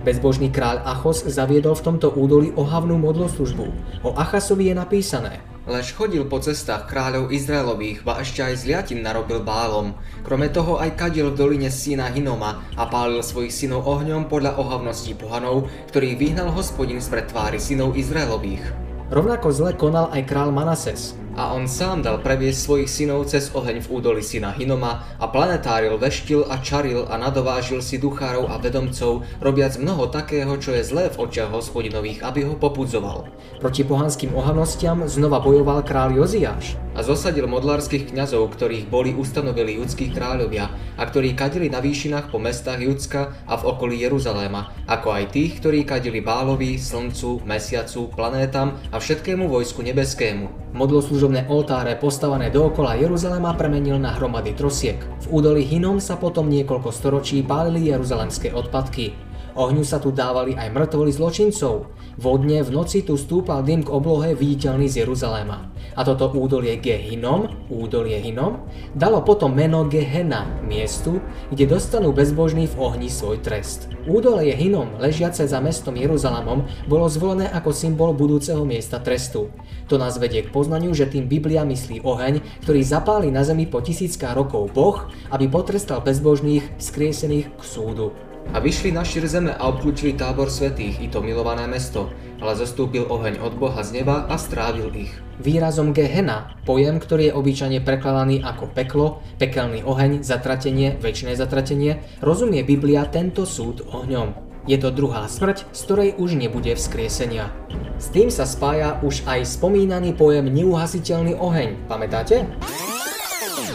Bezbožný 0.00 0.48
kráľ 0.48 0.80
Achos 0.80 1.28
zaviedol 1.28 1.76
v 1.76 1.84
tomto 1.92 2.08
údolí 2.08 2.56
ohavnú 2.56 2.96
modloslužbu. 2.96 3.66
O 4.00 4.16
Achasovi 4.16 4.72
je 4.72 4.80
napísané 4.80 5.55
Lež 5.66 5.98
chodil 5.98 6.22
po 6.30 6.38
cestách 6.38 6.86
kráľov 6.86 7.34
Izraelových, 7.34 8.06
ba 8.06 8.22
ešte 8.22 8.38
aj 8.38 8.62
zliatin 8.62 9.02
narobil 9.02 9.42
bálom. 9.42 9.98
Krome 10.22 10.46
toho 10.46 10.78
aj 10.78 10.94
kadil 10.94 11.34
v 11.34 11.38
doline 11.42 11.74
syna 11.74 12.06
Hinoma 12.06 12.62
a 12.78 12.86
pálil 12.86 13.18
svojich 13.18 13.50
synov 13.50 13.82
ohňom 13.82 14.30
podľa 14.30 14.62
ohavností 14.62 15.18
pohanov, 15.18 15.66
ktorých 15.90 16.22
vyhnal 16.22 16.54
hospodin 16.54 17.02
spred 17.02 17.26
tvári 17.26 17.58
synov 17.58 17.98
Izraelových. 17.98 18.62
Rovnako 19.10 19.50
zle 19.50 19.74
konal 19.74 20.06
aj 20.14 20.22
král 20.30 20.54
Manases. 20.54 21.18
A 21.36 21.52
on 21.52 21.68
sám 21.68 22.00
dal 22.00 22.24
previesť 22.24 22.64
svojich 22.64 22.88
synov 22.88 23.28
cez 23.28 23.52
oheň 23.52 23.84
v 23.84 23.90
údoli 23.92 24.24
syna 24.24 24.56
Hinoma 24.56 25.04
a 25.20 25.28
planetáril, 25.28 26.00
veštil 26.00 26.48
a 26.48 26.56
čaril 26.64 27.04
a 27.04 27.20
nadovážil 27.20 27.84
si 27.84 28.00
duchárov 28.00 28.48
a 28.48 28.56
vedomcov, 28.56 29.20
robiac 29.44 29.76
mnoho 29.76 30.08
takého, 30.08 30.56
čo 30.56 30.72
je 30.72 30.88
zlé 30.88 31.12
v 31.12 31.20
očiach 31.20 31.52
hospodinových, 31.52 32.24
aby 32.24 32.48
ho 32.48 32.56
popudzoval. 32.56 33.28
Proti 33.60 33.84
pohanským 33.84 34.32
ohavnostiam 34.32 35.04
znova 35.04 35.44
bojoval 35.44 35.84
král 35.84 36.16
Joziáš. 36.16 36.85
A 36.96 37.04
zosadil 37.04 37.44
modlárskych 37.44 38.08
kňazov, 38.08 38.56
ktorých 38.56 38.88
boli 38.88 39.12
ustanovili 39.12 39.76
judskí 39.76 40.08
kráľovia 40.16 40.72
a 40.96 41.02
ktorí 41.04 41.36
kadili 41.36 41.68
na 41.68 41.84
výšinách 41.84 42.32
po 42.32 42.40
mestách 42.40 42.80
Judska 42.80 43.36
a 43.44 43.54
v 43.60 43.66
okolí 43.68 44.00
Jeruzaléma, 44.00 44.72
ako 44.88 45.12
aj 45.12 45.36
tých, 45.36 45.60
ktorí 45.60 45.84
kadili 45.84 46.24
Bálovi, 46.24 46.80
Slncu, 46.80 47.44
Mesiacu, 47.44 48.08
planétam 48.16 48.80
a 48.88 48.96
všetkému 48.96 49.44
vojsku 49.44 49.84
nebeskému. 49.84 50.72
Modloslužobné 50.72 51.52
oltáre 51.52 52.00
postavané 52.00 52.48
dookola 52.48 52.96
Jeruzalema 52.96 53.52
premenil 53.52 54.00
na 54.00 54.16
hromady 54.16 54.56
trosiek. 54.56 54.96
V 55.28 55.36
údolí 55.36 55.68
Hinom 55.68 56.00
sa 56.00 56.16
potom 56.16 56.48
niekoľko 56.48 56.96
storočí 56.96 57.44
pálili 57.44 57.92
jeruzalemské 57.92 58.56
odpadky. 58.56 59.12
Ohňu 59.56 59.84
sa 59.84 59.96
tu 60.00 60.12
dávali 60.12 60.52
aj 60.52 60.68
mŕtvoli 60.68 61.12
zločincov. 61.12 61.92
Vodne 62.16 62.64
v 62.64 62.72
noci 62.72 63.04
tu 63.04 63.16
stúpal 63.20 63.64
dym 63.64 63.84
k 63.84 63.92
oblohe 63.92 64.32
viditeľný 64.32 64.88
z 64.88 65.04
Jeruzaléma. 65.04 65.75
A 65.96 66.04
toto 66.04 66.28
údolie 66.36 66.76
Gehinom, 66.76 67.72
údolie 67.72 68.20
Hinom, 68.20 68.68
dalo 68.92 69.24
potom 69.24 69.56
meno 69.56 69.88
Gehena, 69.88 70.44
miestu, 70.60 71.24
kde 71.48 71.64
dostanú 71.64 72.12
bezbožní 72.12 72.68
v 72.68 72.76
ohni 72.76 73.08
svoj 73.08 73.40
trest. 73.40 73.88
Údolie 74.04 74.52
Hinom, 74.52 75.00
ležiace 75.00 75.48
za 75.48 75.56
mestom 75.64 75.96
Jeruzalémom, 75.96 76.68
bolo 76.84 77.08
zvolené 77.08 77.48
ako 77.48 77.72
symbol 77.72 78.12
budúceho 78.12 78.60
miesta 78.68 79.00
trestu. 79.00 79.48
To 79.88 79.96
nás 79.96 80.20
vedie 80.20 80.44
k 80.44 80.52
poznaniu, 80.52 80.92
že 80.92 81.08
tým 81.08 81.24
Biblia 81.32 81.64
myslí 81.64 82.04
oheň, 82.04 82.62
ktorý 82.62 82.80
zapáli 82.84 83.28
na 83.32 83.40
zemi 83.40 83.64
po 83.64 83.80
tisícká 83.80 84.36
rokov 84.36 84.68
Boh, 84.76 85.08
aby 85.32 85.48
potrestal 85.48 86.04
bezbožných, 86.04 86.76
skriesených 86.76 87.56
k 87.56 87.62
súdu. 87.64 88.12
A 88.54 88.62
vyšli 88.62 88.94
na 88.94 89.02
šír 89.02 89.26
zeme 89.26 89.50
a 89.50 89.66
obklúčili 89.66 90.14
tábor 90.14 90.46
svetých, 90.46 91.02
i 91.02 91.10
to 91.10 91.18
milované 91.18 91.66
mesto, 91.66 92.12
ale 92.38 92.54
zostúpil 92.54 93.08
oheň 93.08 93.42
od 93.42 93.58
Boha 93.58 93.82
z 93.82 94.02
neba 94.02 94.28
a 94.30 94.38
strávil 94.38 94.92
ich. 94.94 95.12
Výrazom 95.42 95.90
Gehena, 95.90 96.56
pojem, 96.64 97.02
ktorý 97.02 97.28
je 97.28 97.36
obyčajne 97.36 97.80
prekladaný 97.84 98.40
ako 98.40 98.72
peklo, 98.72 99.20
pekelný 99.36 99.84
oheň, 99.84 100.24
zatratenie, 100.24 100.96
väčšie 101.02 101.36
zatratenie, 101.36 102.00
rozumie 102.24 102.62
Biblia 102.62 103.04
tento 103.04 103.44
súd 103.44 103.84
ohňom. 103.84 104.46
Je 104.66 104.74
to 104.82 104.90
druhá 104.90 105.30
smrť, 105.30 105.70
z 105.70 105.80
ktorej 105.86 106.10
už 106.18 106.34
nebude 106.34 106.74
vzkriesenia. 106.74 107.54
S 108.02 108.10
tým 108.10 108.34
sa 108.34 108.42
spája 108.42 108.98
už 108.98 109.22
aj 109.22 109.46
spomínaný 109.46 110.18
pojem 110.18 110.50
neuhasiteľný 110.50 111.38
oheň, 111.38 111.86
pamätáte? 111.86 112.50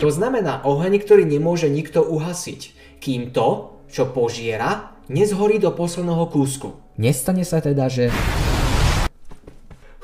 To 0.04 0.10
znamená 0.12 0.66
oheň, 0.68 1.00
ktorý 1.00 1.24
nemôže 1.24 1.72
nikto 1.72 2.04
uhasiť, 2.04 2.62
kým 3.00 3.32
to, 3.32 3.81
čo 3.92 4.10
požiera, 4.10 4.96
nezhorí 5.12 5.60
do 5.60 5.76
posledného 5.76 6.26
kúsku. 6.32 6.80
Nestane 6.96 7.44
sa 7.44 7.60
teda, 7.60 7.92
že... 7.92 8.08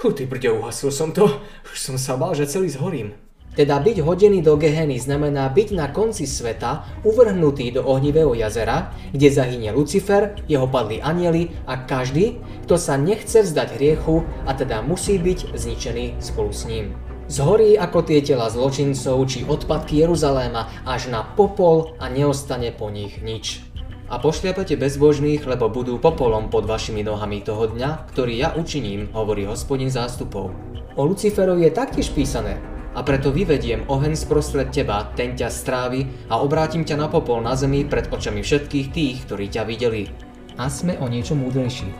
Hu, 0.03 0.13
ty 0.13 0.29
brďo, 0.29 0.61
uhasil 0.61 0.93
som 0.93 1.09
to. 1.09 1.25
Už 1.73 1.77
som 1.79 1.97
sa 1.97 2.19
bál, 2.19 2.37
že 2.37 2.45
celý 2.45 2.69
zhorím. 2.69 3.17
Teda 3.57 3.81
byť 3.81 4.05
hodený 4.05 4.45
do 4.45 4.53
Geheny 4.53 5.01
znamená 5.01 5.49
byť 5.49 5.73
na 5.73 5.89
konci 5.89 6.29
sveta 6.29 7.01
uvrhnutý 7.01 7.73
do 7.73 7.81
ohnivého 7.81 8.37
jazera, 8.37 8.93
kde 9.09 9.33
zahynie 9.33 9.73
Lucifer, 9.73 10.37
jeho 10.45 10.69
padlí 10.69 11.01
anieli 11.01 11.49
a 11.65 11.81
každý, 11.81 12.37
kto 12.69 12.77
sa 12.77 13.01
nechce 13.01 13.41
vzdať 13.41 13.81
hriechu 13.81 14.21
a 14.45 14.53
teda 14.53 14.85
musí 14.85 15.17
byť 15.17 15.57
zničený 15.57 16.21
spolu 16.21 16.53
s 16.53 16.69
ním. 16.69 16.93
Zhorí 17.27 17.75
ako 17.75 18.07
tie 18.07 18.21
tela 18.23 18.47
zločincov 18.47 19.25
či 19.27 19.43
odpadky 19.43 20.05
Jeruzaléma 20.05 20.85
až 20.87 21.11
na 21.11 21.25
popol 21.25 21.97
a 21.97 22.07
neostane 22.13 22.71
po 22.71 22.87
nich 22.87 23.19
nič 23.19 23.66
a 24.07 24.15
pošliapate 24.19 24.79
bezbožných, 24.79 25.43
lebo 25.43 25.67
budú 25.67 25.99
popolom 25.99 26.47
pod 26.47 26.63
vašimi 26.63 27.03
nohami 27.03 27.43
toho 27.43 27.67
dňa, 27.71 28.11
ktorý 28.11 28.33
ja 28.39 28.49
učiním, 28.55 29.11
hovorí 29.11 29.43
hospodin 29.43 29.91
zástupov. 29.91 30.55
O 30.97 31.01
Luciferovi 31.05 31.67
je 31.67 31.71
taktiež 31.75 32.09
písané, 32.15 32.57
a 32.97 33.05
preto 33.05 33.29
vyvediem 33.29 33.85
oheň 33.85 34.17
sprostred 34.17 34.73
teba, 34.73 35.13
ten 35.13 35.37
ťa 35.37 35.53
strávi 35.53 36.33
a 36.33 36.41
obrátim 36.41 36.81
ťa 36.81 36.97
na 36.97 37.07
popol 37.11 37.45
na 37.45 37.53
zemi 37.53 37.85
pred 37.85 38.09
očami 38.09 38.41
všetkých 38.41 38.87
tých, 38.89 39.17
ktorí 39.29 39.53
ťa 39.53 39.63
videli. 39.69 40.09
A 40.57 40.65
sme 40.65 40.97
o 40.97 41.05
niečo 41.05 41.37
múdrejší. 41.37 41.93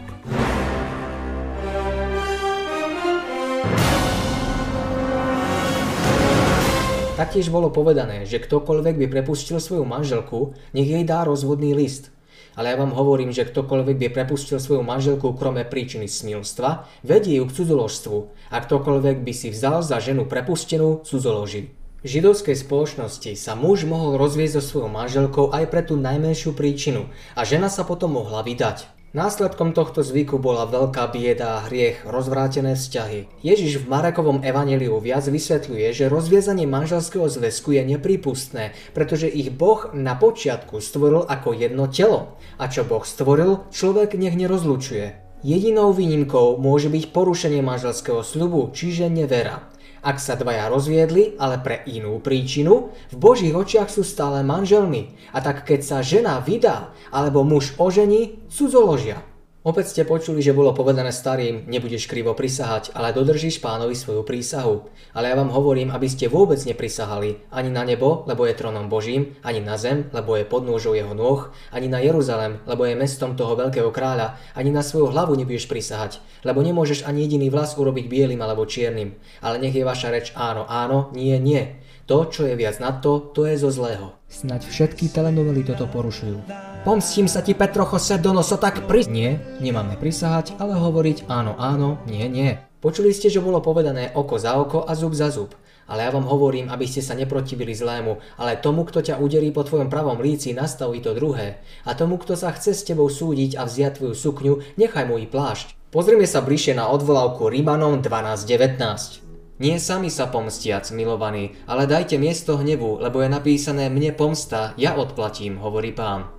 Taktiež 7.17 7.49
bolo 7.49 7.73
povedané, 7.73 8.29
že 8.29 8.37
ktokoľvek 8.37 9.01
by 9.01 9.05
prepustil 9.09 9.57
svoju 9.57 9.89
manželku, 9.89 10.53
nech 10.77 10.85
jej 10.85 11.01
dá 11.01 11.25
rozvodný 11.25 11.73
list. 11.73 12.13
Ale 12.53 12.69
ja 12.69 12.77
vám 12.77 12.93
hovorím, 12.93 13.33
že 13.33 13.49
ktokoľvek 13.49 13.97
by 13.97 14.07
prepustil 14.13 14.61
svoju 14.61 14.85
manželku 14.85 15.33
krome 15.33 15.65
príčiny 15.65 16.05
smilstva, 16.05 16.85
vedie 17.01 17.41
ju 17.41 17.49
k 17.49 17.55
cudzoložstvu 17.57 18.17
a 18.53 18.57
ktokoľvek 18.61 19.25
by 19.25 19.33
si 19.33 19.49
vzal 19.49 19.81
za 19.81 19.97
ženu 19.97 20.29
prepustenú, 20.29 21.01
cudzoloží. 21.01 21.73
V 22.05 22.21
židovskej 22.21 22.53
spoločnosti 22.53 23.33
sa 23.33 23.57
muž 23.57 23.89
mohol 23.89 24.21
rozviesť 24.21 24.61
so 24.61 24.61
svojou 24.61 24.93
manželkou 24.93 25.49
aj 25.49 25.73
pre 25.73 25.81
tú 25.81 25.97
najmenšiu 25.97 26.53
príčinu 26.53 27.09
a 27.33 27.41
žena 27.49 27.73
sa 27.73 27.81
potom 27.81 28.13
mohla 28.13 28.45
vydať. 28.45 28.96
Následkom 29.15 29.71
tohto 29.71 30.03
zvyku 30.03 30.35
bola 30.35 30.67
veľká 30.67 31.07
bieda 31.15 31.63
a 31.63 31.63
hriech, 31.71 32.03
rozvrátené 32.03 32.75
vzťahy. 32.75 33.39
Ježiš 33.39 33.79
v 33.79 33.87
Marekovom 33.87 34.43
evaneliu 34.43 34.99
viac 34.99 35.23
vysvetľuje, 35.23 35.95
že 35.95 36.11
rozviezanie 36.11 36.67
manželského 36.67 37.23
zväzku 37.31 37.71
je 37.71 37.87
nepripustné, 37.87 38.75
pretože 38.91 39.31
ich 39.31 39.47
Boh 39.47 39.95
na 39.95 40.19
počiatku 40.19 40.83
stvoril 40.83 41.23
ako 41.23 41.55
jedno 41.55 41.87
telo. 41.87 42.35
A 42.59 42.67
čo 42.67 42.83
Boh 42.83 43.07
stvoril, 43.07 43.63
človek 43.71 44.19
nech 44.19 44.35
nerozlučuje. 44.35 45.23
Jedinou 45.39 45.95
výnimkou 45.95 46.59
môže 46.59 46.91
byť 46.91 47.15
porušenie 47.15 47.63
manželského 47.63 48.19
slubu, 48.27 48.75
čiže 48.75 49.07
nevera. 49.07 49.66
Ak 50.01 50.19
sa 50.19 50.35
dvaja 50.35 50.67
rozviedli, 50.67 51.37
ale 51.37 51.61
pre 51.61 51.85
inú 51.87 52.19
príčinu, 52.19 52.91
v 53.13 53.15
Božích 53.15 53.55
očiach 53.55 53.89
sú 53.89 54.01
stále 54.01 54.41
manželmi. 54.41 55.13
A 55.33 55.39
tak 55.39 55.63
keď 55.63 55.79
sa 55.85 55.97
žena 56.05 56.41
vydá, 56.41 56.91
alebo 57.13 57.45
muž 57.45 57.77
ožení, 57.77 58.41
cudzoložia. 58.51 59.21
Opäť 59.67 59.91
ste 59.91 60.07
počuli, 60.07 60.39
že 60.39 60.55
bolo 60.55 60.71
povedané 60.71 61.11
starým, 61.11 61.67
nebudeš 61.67 62.07
krivo 62.07 62.31
prisahať, 62.31 62.95
ale 62.95 63.11
dodržíš 63.11 63.59
pánovi 63.59 63.99
svoju 63.99 64.23
prísahu. 64.23 64.87
Ale 65.11 65.27
ja 65.27 65.35
vám 65.35 65.51
hovorím, 65.51 65.91
aby 65.91 66.07
ste 66.07 66.31
vôbec 66.31 66.55
neprisahali 66.63 67.43
ani 67.51 67.67
na 67.67 67.83
nebo, 67.83 68.23
lebo 68.31 68.47
je 68.47 68.55
trónom 68.55 68.87
Božím, 68.87 69.35
ani 69.43 69.59
na 69.59 69.75
zem, 69.75 70.07
lebo 70.15 70.39
je 70.39 70.47
podnôžou 70.47 70.95
jeho 70.95 71.11
nôh, 71.11 71.51
ani 71.67 71.91
na 71.91 71.99
Jeruzalem, 71.99 72.63
lebo 72.63 72.87
je 72.87 72.95
mestom 72.95 73.35
toho 73.35 73.59
veľkého 73.59 73.91
kráľa, 73.91 74.39
ani 74.55 74.71
na 74.71 74.79
svoju 74.79 75.11
hlavu 75.11 75.35
nebudeš 75.35 75.67
prisahať, 75.67 76.23
lebo 76.47 76.63
nemôžeš 76.63 77.03
ani 77.03 77.27
jediný 77.27 77.51
vlas 77.51 77.75
urobiť 77.75 78.07
bielým 78.07 78.39
alebo 78.39 78.63
čiernym. 78.63 79.19
Ale 79.43 79.59
nech 79.59 79.75
je 79.75 79.83
vaša 79.83 80.15
reč 80.15 80.31
áno, 80.31 80.63
áno, 80.63 81.11
nie, 81.11 81.35
nie. 81.43 81.75
To, 82.07 82.23
čo 82.23 82.47
je 82.47 82.55
viac 82.55 82.79
na 82.79 82.95
to, 82.95 83.19
to 83.35 83.43
je 83.43 83.59
zo 83.59 83.67
zlého. 83.67 84.15
Snaď 84.31 84.63
všetky 84.63 85.11
telenovely 85.11 85.67
toto 85.67 85.91
porušujú. 85.91 86.39
Pomstím 86.87 87.27
sa 87.27 87.43
ti 87.43 87.51
Petrocho 87.51 87.99
Sedonoso 87.99 88.55
tak 88.55 88.87
pri... 88.87 89.03
Nie, 89.11 89.43
nemáme 89.59 89.99
prisahať, 89.99 90.55
ale 90.55 90.79
hovoriť 90.79 91.27
áno, 91.27 91.59
áno, 91.59 91.99
nie, 92.07 92.23
nie. 92.31 92.55
Počuli 92.79 93.11
ste, 93.11 93.27
že 93.27 93.43
bolo 93.43 93.59
povedané 93.59 94.15
oko 94.15 94.39
za 94.39 94.55
oko 94.55 94.87
a 94.87 94.95
zub 94.95 95.11
za 95.11 95.27
zub. 95.35 95.51
Ale 95.91 96.07
ja 96.07 96.15
vám 96.15 96.31
hovorím, 96.31 96.71
aby 96.71 96.87
ste 96.87 97.03
sa 97.03 97.11
neprotivili 97.11 97.75
zlému, 97.75 98.23
ale 98.39 98.55
tomu, 98.55 98.87
kto 98.87 99.03
ťa 99.03 99.19
uderí 99.19 99.51
po 99.51 99.67
tvojom 99.67 99.91
pravom 99.91 100.23
líci, 100.23 100.55
nastaví 100.55 101.03
to 101.03 101.11
druhé. 101.11 101.59
A 101.83 101.91
tomu, 101.91 102.15
kto 102.15 102.39
sa 102.39 102.55
chce 102.55 102.71
s 102.71 102.87
tebou 102.87 103.11
súdiť 103.11 103.59
a 103.59 103.67
vziať 103.67 103.99
tvoju 103.99 104.15
sukňu, 104.15 104.79
nechaj 104.79 105.03
mu 105.11 105.19
i 105.19 105.27
plášť. 105.27 105.75
Pozrime 105.91 106.23
sa 106.23 106.39
bližšie 106.39 106.71
na 106.71 106.87
odvolávku 106.87 107.51
Rímanom 107.51 107.99
12.19. 107.99 109.26
Nie 109.57 109.81
sami 109.81 110.13
sa 110.13 110.29
pomstiac, 110.29 110.85
milovaní, 110.93 111.57
ale 111.65 111.89
dajte 111.89 112.21
miesto 112.21 112.61
hnevu, 112.61 113.01
lebo 113.01 113.25
je 113.25 113.29
napísané 113.33 113.89
mne 113.89 114.13
pomsta, 114.13 114.77
ja 114.77 114.93
odplatím, 114.93 115.57
hovorí 115.57 115.89
pán. 115.97 116.29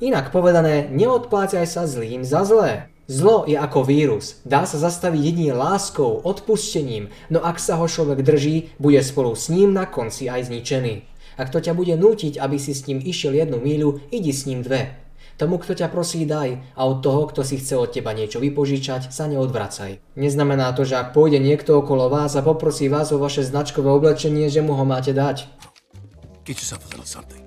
Inak 0.00 0.32
povedané, 0.32 0.88
neodplácaj 0.88 1.68
sa 1.68 1.84
zlým 1.84 2.24
za 2.24 2.48
zlé. 2.48 2.88
Zlo 3.12 3.44
je 3.44 3.60
ako 3.60 3.84
vírus, 3.84 4.40
dá 4.48 4.64
sa 4.64 4.80
zastaviť 4.80 5.20
jedine 5.20 5.52
láskou, 5.52 6.24
odpustením, 6.24 7.12
no 7.28 7.44
ak 7.44 7.60
sa 7.60 7.76
ho 7.76 7.84
človek 7.84 8.24
drží, 8.24 8.72
bude 8.80 9.04
spolu 9.04 9.36
s 9.36 9.52
ním 9.52 9.76
na 9.76 9.84
konci 9.84 10.32
aj 10.32 10.48
zničený. 10.48 11.04
Ak 11.36 11.52
to 11.52 11.60
ťa 11.60 11.76
bude 11.76 11.92
nútiť, 11.92 12.40
aby 12.40 12.56
si 12.56 12.72
s 12.72 12.88
ním 12.88 13.04
išiel 13.04 13.36
jednu 13.36 13.60
míľu, 13.60 14.08
idi 14.08 14.32
s 14.32 14.48
ním 14.48 14.64
dve. 14.64 15.01
Tomu, 15.40 15.56
kto 15.62 15.78
ťa 15.78 15.88
prosí, 15.88 16.26
daj 16.26 16.60
a 16.74 16.80
od 16.84 17.00
toho, 17.00 17.30
kto 17.30 17.46
si 17.46 17.56
chce 17.56 17.78
od 17.78 17.88
teba 17.88 18.12
niečo 18.12 18.42
vypožičať, 18.42 19.14
sa 19.14 19.30
neodvracaj. 19.30 20.18
Neznamená 20.18 20.74
to, 20.76 20.82
že 20.82 20.98
ak 20.98 21.14
pôjde 21.16 21.38
niekto 21.38 21.78
okolo 21.78 22.10
vás 22.10 22.34
a 22.34 22.44
poprosí 22.44 22.90
vás 22.90 23.14
o 23.14 23.22
vaše 23.22 23.46
značkové 23.46 23.88
oblečenie, 23.88 24.50
že 24.50 24.60
mu 24.60 24.74
ho 24.74 24.84
máte 24.84 25.14
dať. 25.14 25.48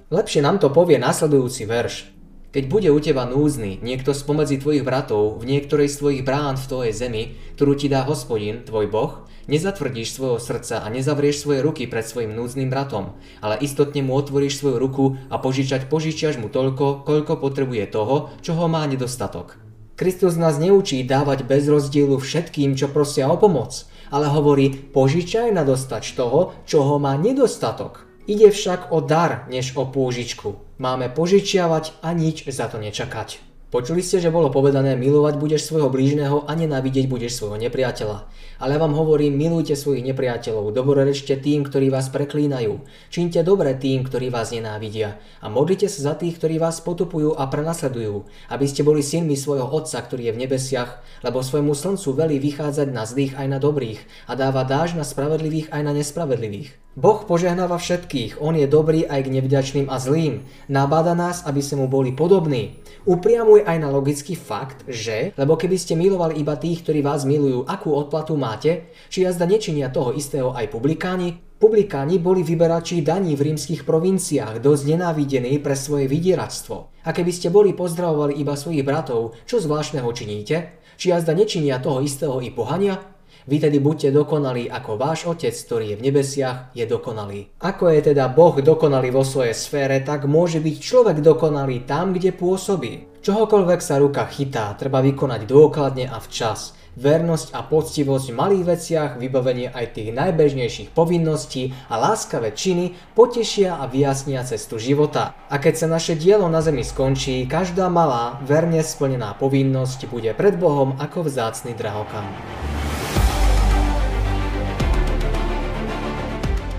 Lepšie 0.07 0.39
nám 0.39 0.57
to 0.63 0.71
povie 0.71 0.95
nasledujúci 0.95 1.67
verš. 1.67 2.14
Keď 2.55 2.71
bude 2.71 2.87
u 2.87 3.03
teba 3.03 3.27
núzny 3.27 3.83
niekto 3.83 4.15
spomedzi 4.15 4.63
tvojich 4.63 4.87
bratov 4.87 5.43
v 5.43 5.51
niektorej 5.51 5.91
z 5.91 5.99
tvojich 5.99 6.23
brán 6.23 6.55
v 6.55 6.63
tvojej 6.63 6.93
zemi, 6.95 7.23
ktorú 7.59 7.75
ti 7.75 7.91
dá 7.91 8.07
hospodin, 8.07 8.63
tvoj 8.63 8.87
boh, 8.87 9.27
nezatvrdíš 9.51 10.15
svojho 10.15 10.39
srdca 10.39 10.79
a 10.79 10.87
nezavrieš 10.87 11.43
svoje 11.43 11.59
ruky 11.59 11.83
pred 11.83 12.07
svojim 12.07 12.31
núdznym 12.31 12.71
bratom, 12.71 13.19
ale 13.43 13.59
istotne 13.59 14.07
mu 14.07 14.15
otvoríš 14.15 14.63
svoju 14.63 14.79
ruku 14.79 15.19
a 15.27 15.35
požičať 15.35 15.91
požičiaš 15.91 16.39
mu 16.39 16.47
toľko, 16.47 17.03
koľko 17.03 17.43
potrebuje 17.43 17.91
toho, 17.91 18.31
čo 18.39 18.55
ho 18.55 18.71
má 18.71 18.87
nedostatok. 18.87 19.59
Kristus 19.99 20.39
nás 20.39 20.55
neučí 20.55 21.03
dávať 21.03 21.43
bez 21.43 21.67
rozdielu 21.67 22.15
všetkým, 22.15 22.79
čo 22.79 22.87
prosia 22.87 23.27
o 23.27 23.35
pomoc, 23.35 23.83
ale 24.15 24.31
hovorí 24.31 24.71
požičaj 24.95 25.51
na 25.51 25.67
dostač 25.67 26.15
toho, 26.15 26.55
čo 26.63 26.87
ho 26.87 27.03
má 27.03 27.19
nedostatok. 27.19 28.07
Ide 28.31 28.47
však 28.55 28.95
o 28.95 29.03
dar, 29.03 29.43
než 29.51 29.75
o 29.75 29.83
pôžičku. 29.83 30.64
Máme 30.75 31.07
požičiavať 31.07 32.03
a 32.03 32.11
nič 32.11 32.43
za 32.51 32.67
to 32.67 32.81
nečakať. 32.83 33.44
Počuli 33.75 33.99
ste, 33.99 34.23
že 34.23 34.31
bolo 34.31 34.47
povedané 34.47 34.95
milovať 34.95 35.35
budeš 35.35 35.67
svojho 35.67 35.91
blížneho 35.91 36.47
a 36.47 36.55
nenávidieť 36.55 37.11
budeš 37.11 37.35
svojho 37.35 37.59
nepriateľa. 37.59 38.23
Ale 38.55 38.71
ja 38.71 38.79
vám 38.79 38.95
hovorím, 38.95 39.35
milujte 39.35 39.75
svojich 39.75 39.99
nepriateľov, 39.99 40.71
dobrorečte 40.71 41.35
tým, 41.35 41.67
ktorí 41.67 41.91
vás 41.91 42.07
preklínajú, 42.07 42.79
čínte 43.11 43.43
dobre 43.43 43.75
tým, 43.75 44.07
ktorí 44.07 44.31
vás 44.31 44.55
nenávidia 44.55 45.19
a 45.43 45.51
modlite 45.51 45.91
sa 45.91 46.07
za 46.07 46.13
tých, 46.15 46.39
ktorí 46.39 46.55
vás 46.55 46.79
potupujú 46.79 47.35
a 47.35 47.51
prenasledujú, 47.51 48.23
aby 48.47 48.63
ste 48.63 48.87
boli 48.87 49.03
synmi 49.03 49.35
svojho 49.35 49.67
Otca, 49.67 49.99
ktorý 49.99 50.31
je 50.31 50.35
v 50.39 50.41
nebesiach, 50.47 51.03
lebo 51.27 51.43
svojmu 51.43 51.75
slncu 51.75 52.15
velí 52.15 52.39
vychádzať 52.39 52.87
na 52.95 53.03
zlých 53.03 53.35
aj 53.35 53.47
na 53.51 53.59
dobrých 53.59 53.99
a 54.31 54.39
dáva 54.39 54.63
dáž 54.63 54.95
na 54.95 55.03
spravedlivých 55.03 55.75
aj 55.75 55.81
na 55.83 55.91
nespravedlivých. 55.91 56.85
Boh 56.95 57.27
požehnáva 57.27 57.75
všetkých, 57.75 58.39
On 58.39 58.55
je 58.55 58.71
dobrý 58.71 59.03
aj 59.03 59.27
k 59.27 59.33
nevďačným 59.35 59.91
a 59.91 59.99
zlým. 59.99 60.47
Nabáda 60.71 61.11
nás, 61.11 61.43
aby 61.43 61.59
sme 61.59 61.83
mu 61.83 61.87
boli 61.91 62.15
podobní. 62.15 62.79
Upriamuj 63.05 63.69
aj 63.69 63.77
na 63.77 63.93
logický 63.93 64.33
fakt, 64.33 64.81
že, 64.89 65.29
lebo 65.37 65.53
keby 65.53 65.77
ste 65.77 65.93
milovali 65.93 66.41
iba 66.41 66.57
tých, 66.57 66.81
ktorí 66.81 67.05
vás 67.05 67.21
milujú, 67.21 67.69
akú 67.69 67.93
odplatu 67.93 68.33
máte, 68.33 68.89
či 69.13 69.21
jazda 69.21 69.45
nečinia 69.45 69.93
toho 69.93 70.09
istého 70.09 70.49
aj 70.57 70.73
publikáni, 70.73 71.45
Publikáni 71.55 72.19
boli 72.19 72.43
vyberači 72.43 72.99
daní 72.99 73.31
v 73.31 73.47
rímskych 73.47 73.87
provinciách, 73.87 74.59
dosť 74.59 74.83
nenávidení 74.91 75.55
pre 75.63 75.71
svoje 75.71 76.11
vydieračstvo. 76.11 76.75
A 77.07 77.09
keby 77.15 77.31
ste 77.31 77.47
boli 77.47 77.71
pozdravovali 77.71 78.35
iba 78.35 78.59
svojich 78.59 78.83
bratov, 78.83 79.39
čo 79.47 79.63
zvláštneho 79.63 80.09
činíte? 80.11 80.83
Či 80.99 81.15
jazda 81.15 81.31
nečinia 81.31 81.79
toho 81.79 82.03
istého 82.03 82.43
i 82.43 82.51
pohania? 82.51 83.14
Vy 83.45 83.61
tedy 83.61 83.77
buďte 83.77 84.09
dokonalí, 84.09 84.65
ako 84.65 84.97
váš 84.97 85.29
Otec, 85.29 85.53
ktorý 85.53 85.93
je 85.93 85.97
v 86.01 86.05
nebesiach, 86.09 86.73
je 86.73 86.81
dokonalý. 86.89 87.53
Ako 87.61 87.93
je 87.93 88.09
teda 88.09 88.25
Boh 88.33 88.57
dokonalý 88.57 89.13
vo 89.13 89.21
svojej 89.21 89.53
sfére, 89.53 90.01
tak 90.01 90.25
môže 90.25 90.57
byť 90.57 90.75
človek 90.81 91.21
dokonalý 91.21 91.85
tam, 91.85 92.17
kde 92.17 92.33
pôsobí. 92.33 93.21
Čohokoľvek 93.21 93.81
sa 93.85 94.01
ruka 94.01 94.25
chytá, 94.25 94.73
treba 94.73 94.97
vykonať 95.05 95.45
dôkladne 95.45 96.09
a 96.09 96.17
včas. 96.17 96.73
Vernosť 96.97 97.53
a 97.53 97.61
poctivosť 97.61 98.33
v 98.33 98.37
malých 98.39 98.63
veciach, 98.65 99.11
vybavenie 99.21 99.69
aj 99.69 99.93
tých 99.93 100.09
najbežnejších 100.15 100.89
povinností 100.95 101.69
a 101.91 102.01
láskavé 102.01 102.49
činy 102.55 102.97
potešia 103.13 103.77
a 103.77 103.85
vyjasnia 103.85 104.41
cestu 104.41 104.81
života. 104.81 105.37
A 105.53 105.61
keď 105.61 105.85
sa 105.85 105.87
naše 105.91 106.17
dielo 106.17 106.49
na 106.49 106.65
zemi 106.65 106.81
skončí, 106.81 107.45
každá 107.45 107.93
malá, 107.93 108.41
verne 108.41 108.81
splnená 108.81 109.37
povinnosť 109.37 110.09
bude 110.09 110.33
pred 110.33 110.57
Bohom 110.57 110.97
ako 110.97 111.29
vzácny 111.29 111.77
drahokam. 111.77 112.25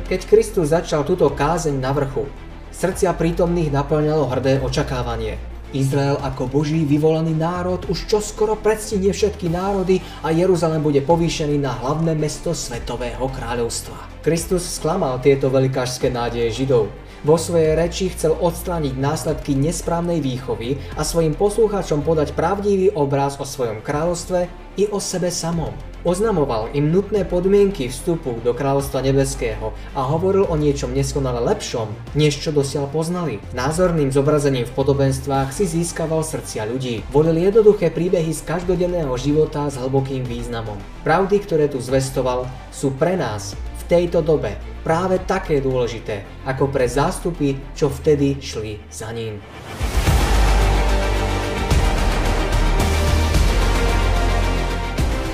Keď 0.06 0.22
Kristus 0.30 0.70
začal 0.70 1.02
túto 1.02 1.26
kázeň 1.26 1.82
na 1.82 1.90
vrchu, 1.90 2.30
srdcia 2.70 3.10
prítomných 3.18 3.74
naplňalo 3.74 4.30
hrdé 4.30 4.62
očakávanie. 4.62 5.34
Izrael 5.74 6.14
ako 6.22 6.46
Boží 6.46 6.86
vyvolaný 6.86 7.34
národ 7.34 7.82
už 7.90 8.06
čoskoro 8.06 8.54
predstihne 8.54 9.10
všetky 9.10 9.50
národy 9.50 9.98
a 10.22 10.30
Jeruzalem 10.30 10.78
bude 10.78 11.02
povýšený 11.02 11.58
na 11.58 11.74
hlavné 11.82 12.14
mesto 12.14 12.54
Svetového 12.54 13.26
kráľovstva. 13.34 14.22
Kristus 14.22 14.62
sklamal 14.78 15.18
tieto 15.18 15.50
velikážské 15.50 16.06
nádeje 16.06 16.62
Židov. 16.62 16.86
Vo 17.26 17.34
svojej 17.34 17.74
reči 17.74 18.06
chcel 18.14 18.38
odstrániť 18.38 18.94
následky 18.94 19.58
nesprávnej 19.58 20.22
výchovy 20.22 20.78
a 20.94 21.02
svojim 21.02 21.34
poslucháčom 21.34 22.06
podať 22.06 22.30
pravdivý 22.30 22.94
obraz 22.94 23.42
o 23.42 23.44
svojom 23.48 23.82
kráľovstve 23.82 24.46
i 24.78 24.86
o 24.86 25.02
sebe 25.02 25.34
samom. 25.34 25.74
Oznamoval 26.06 26.70
im 26.70 26.94
nutné 26.94 27.26
podmienky 27.26 27.90
vstupu 27.90 28.38
do 28.46 28.54
kráľovstva 28.54 29.02
nebeského 29.02 29.74
a 29.90 30.06
hovoril 30.06 30.46
o 30.46 30.54
niečom 30.54 30.94
neskonale 30.94 31.42
lepšom, 31.42 31.90
než 32.14 32.38
čo 32.38 32.54
dosiaľ 32.54 32.86
poznali. 32.94 33.42
Názorným 33.50 34.14
zobrazením 34.14 34.70
v 34.70 34.76
podobenstvách 34.78 35.50
si 35.50 35.66
získaval 35.66 36.22
srdcia 36.22 36.62
ľudí. 36.70 37.02
Volil 37.10 37.50
jednoduché 37.50 37.90
príbehy 37.90 38.30
z 38.30 38.46
každodenného 38.46 39.10
života 39.18 39.66
s 39.66 39.82
hlbokým 39.82 40.22
významom. 40.22 40.78
Pravdy, 41.02 41.42
ktoré 41.42 41.66
tu 41.66 41.82
zvestoval, 41.82 42.46
sú 42.70 42.94
pre 42.94 43.18
nás 43.18 43.58
v 43.58 43.82
tejto 43.90 44.22
dobe 44.22 44.54
práve 44.86 45.18
také 45.26 45.58
dôležité, 45.58 46.22
ako 46.46 46.70
pre 46.70 46.86
zástupy, 46.86 47.58
čo 47.74 47.90
vtedy 47.90 48.38
šli 48.38 48.78
za 48.94 49.10
ním. 49.10 49.42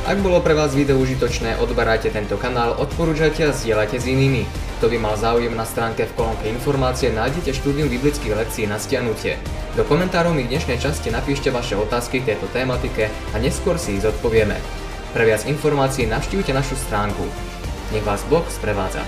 Ak 0.03 0.19
bolo 0.19 0.43
pre 0.43 0.51
vás 0.51 0.75
video 0.75 0.99
užitočné, 0.99 1.63
odberajte 1.63 2.11
tento 2.11 2.35
kanál, 2.35 2.75
odporúčajte 2.75 3.47
a 3.47 3.55
zdieľajte 3.55 4.03
s 4.03 4.11
inými. 4.11 4.43
Kto 4.83 4.91
by 4.91 4.99
mal 4.99 5.15
záujem 5.15 5.55
na 5.55 5.63
stránke 5.63 6.11
v 6.11 6.17
kolónke 6.19 6.51
informácie, 6.51 7.15
nájdete 7.15 7.55
štúdium 7.55 7.87
biblických 7.87 8.35
lekcií 8.35 8.67
na 8.67 8.83
stiahnutie. 8.83 9.39
Do 9.79 9.87
komentárov 9.87 10.35
mi 10.35 10.43
v 10.43 10.59
dnešnej 10.59 10.83
časti 10.83 11.15
napíšte 11.15 11.55
vaše 11.55 11.79
otázky 11.79 12.19
k 12.19 12.35
tejto 12.35 12.51
tématike 12.51 13.15
a 13.31 13.39
neskôr 13.39 13.79
si 13.79 13.95
ich 13.95 14.03
zodpovieme. 14.03 14.59
Pre 15.15 15.23
viac 15.23 15.47
informácií 15.47 16.11
navštívte 16.11 16.51
našu 16.51 16.75
stránku. 16.75 17.23
Nech 17.95 18.03
vás 18.03 18.27
Boh 18.27 18.43
sprevádza. 18.51 19.07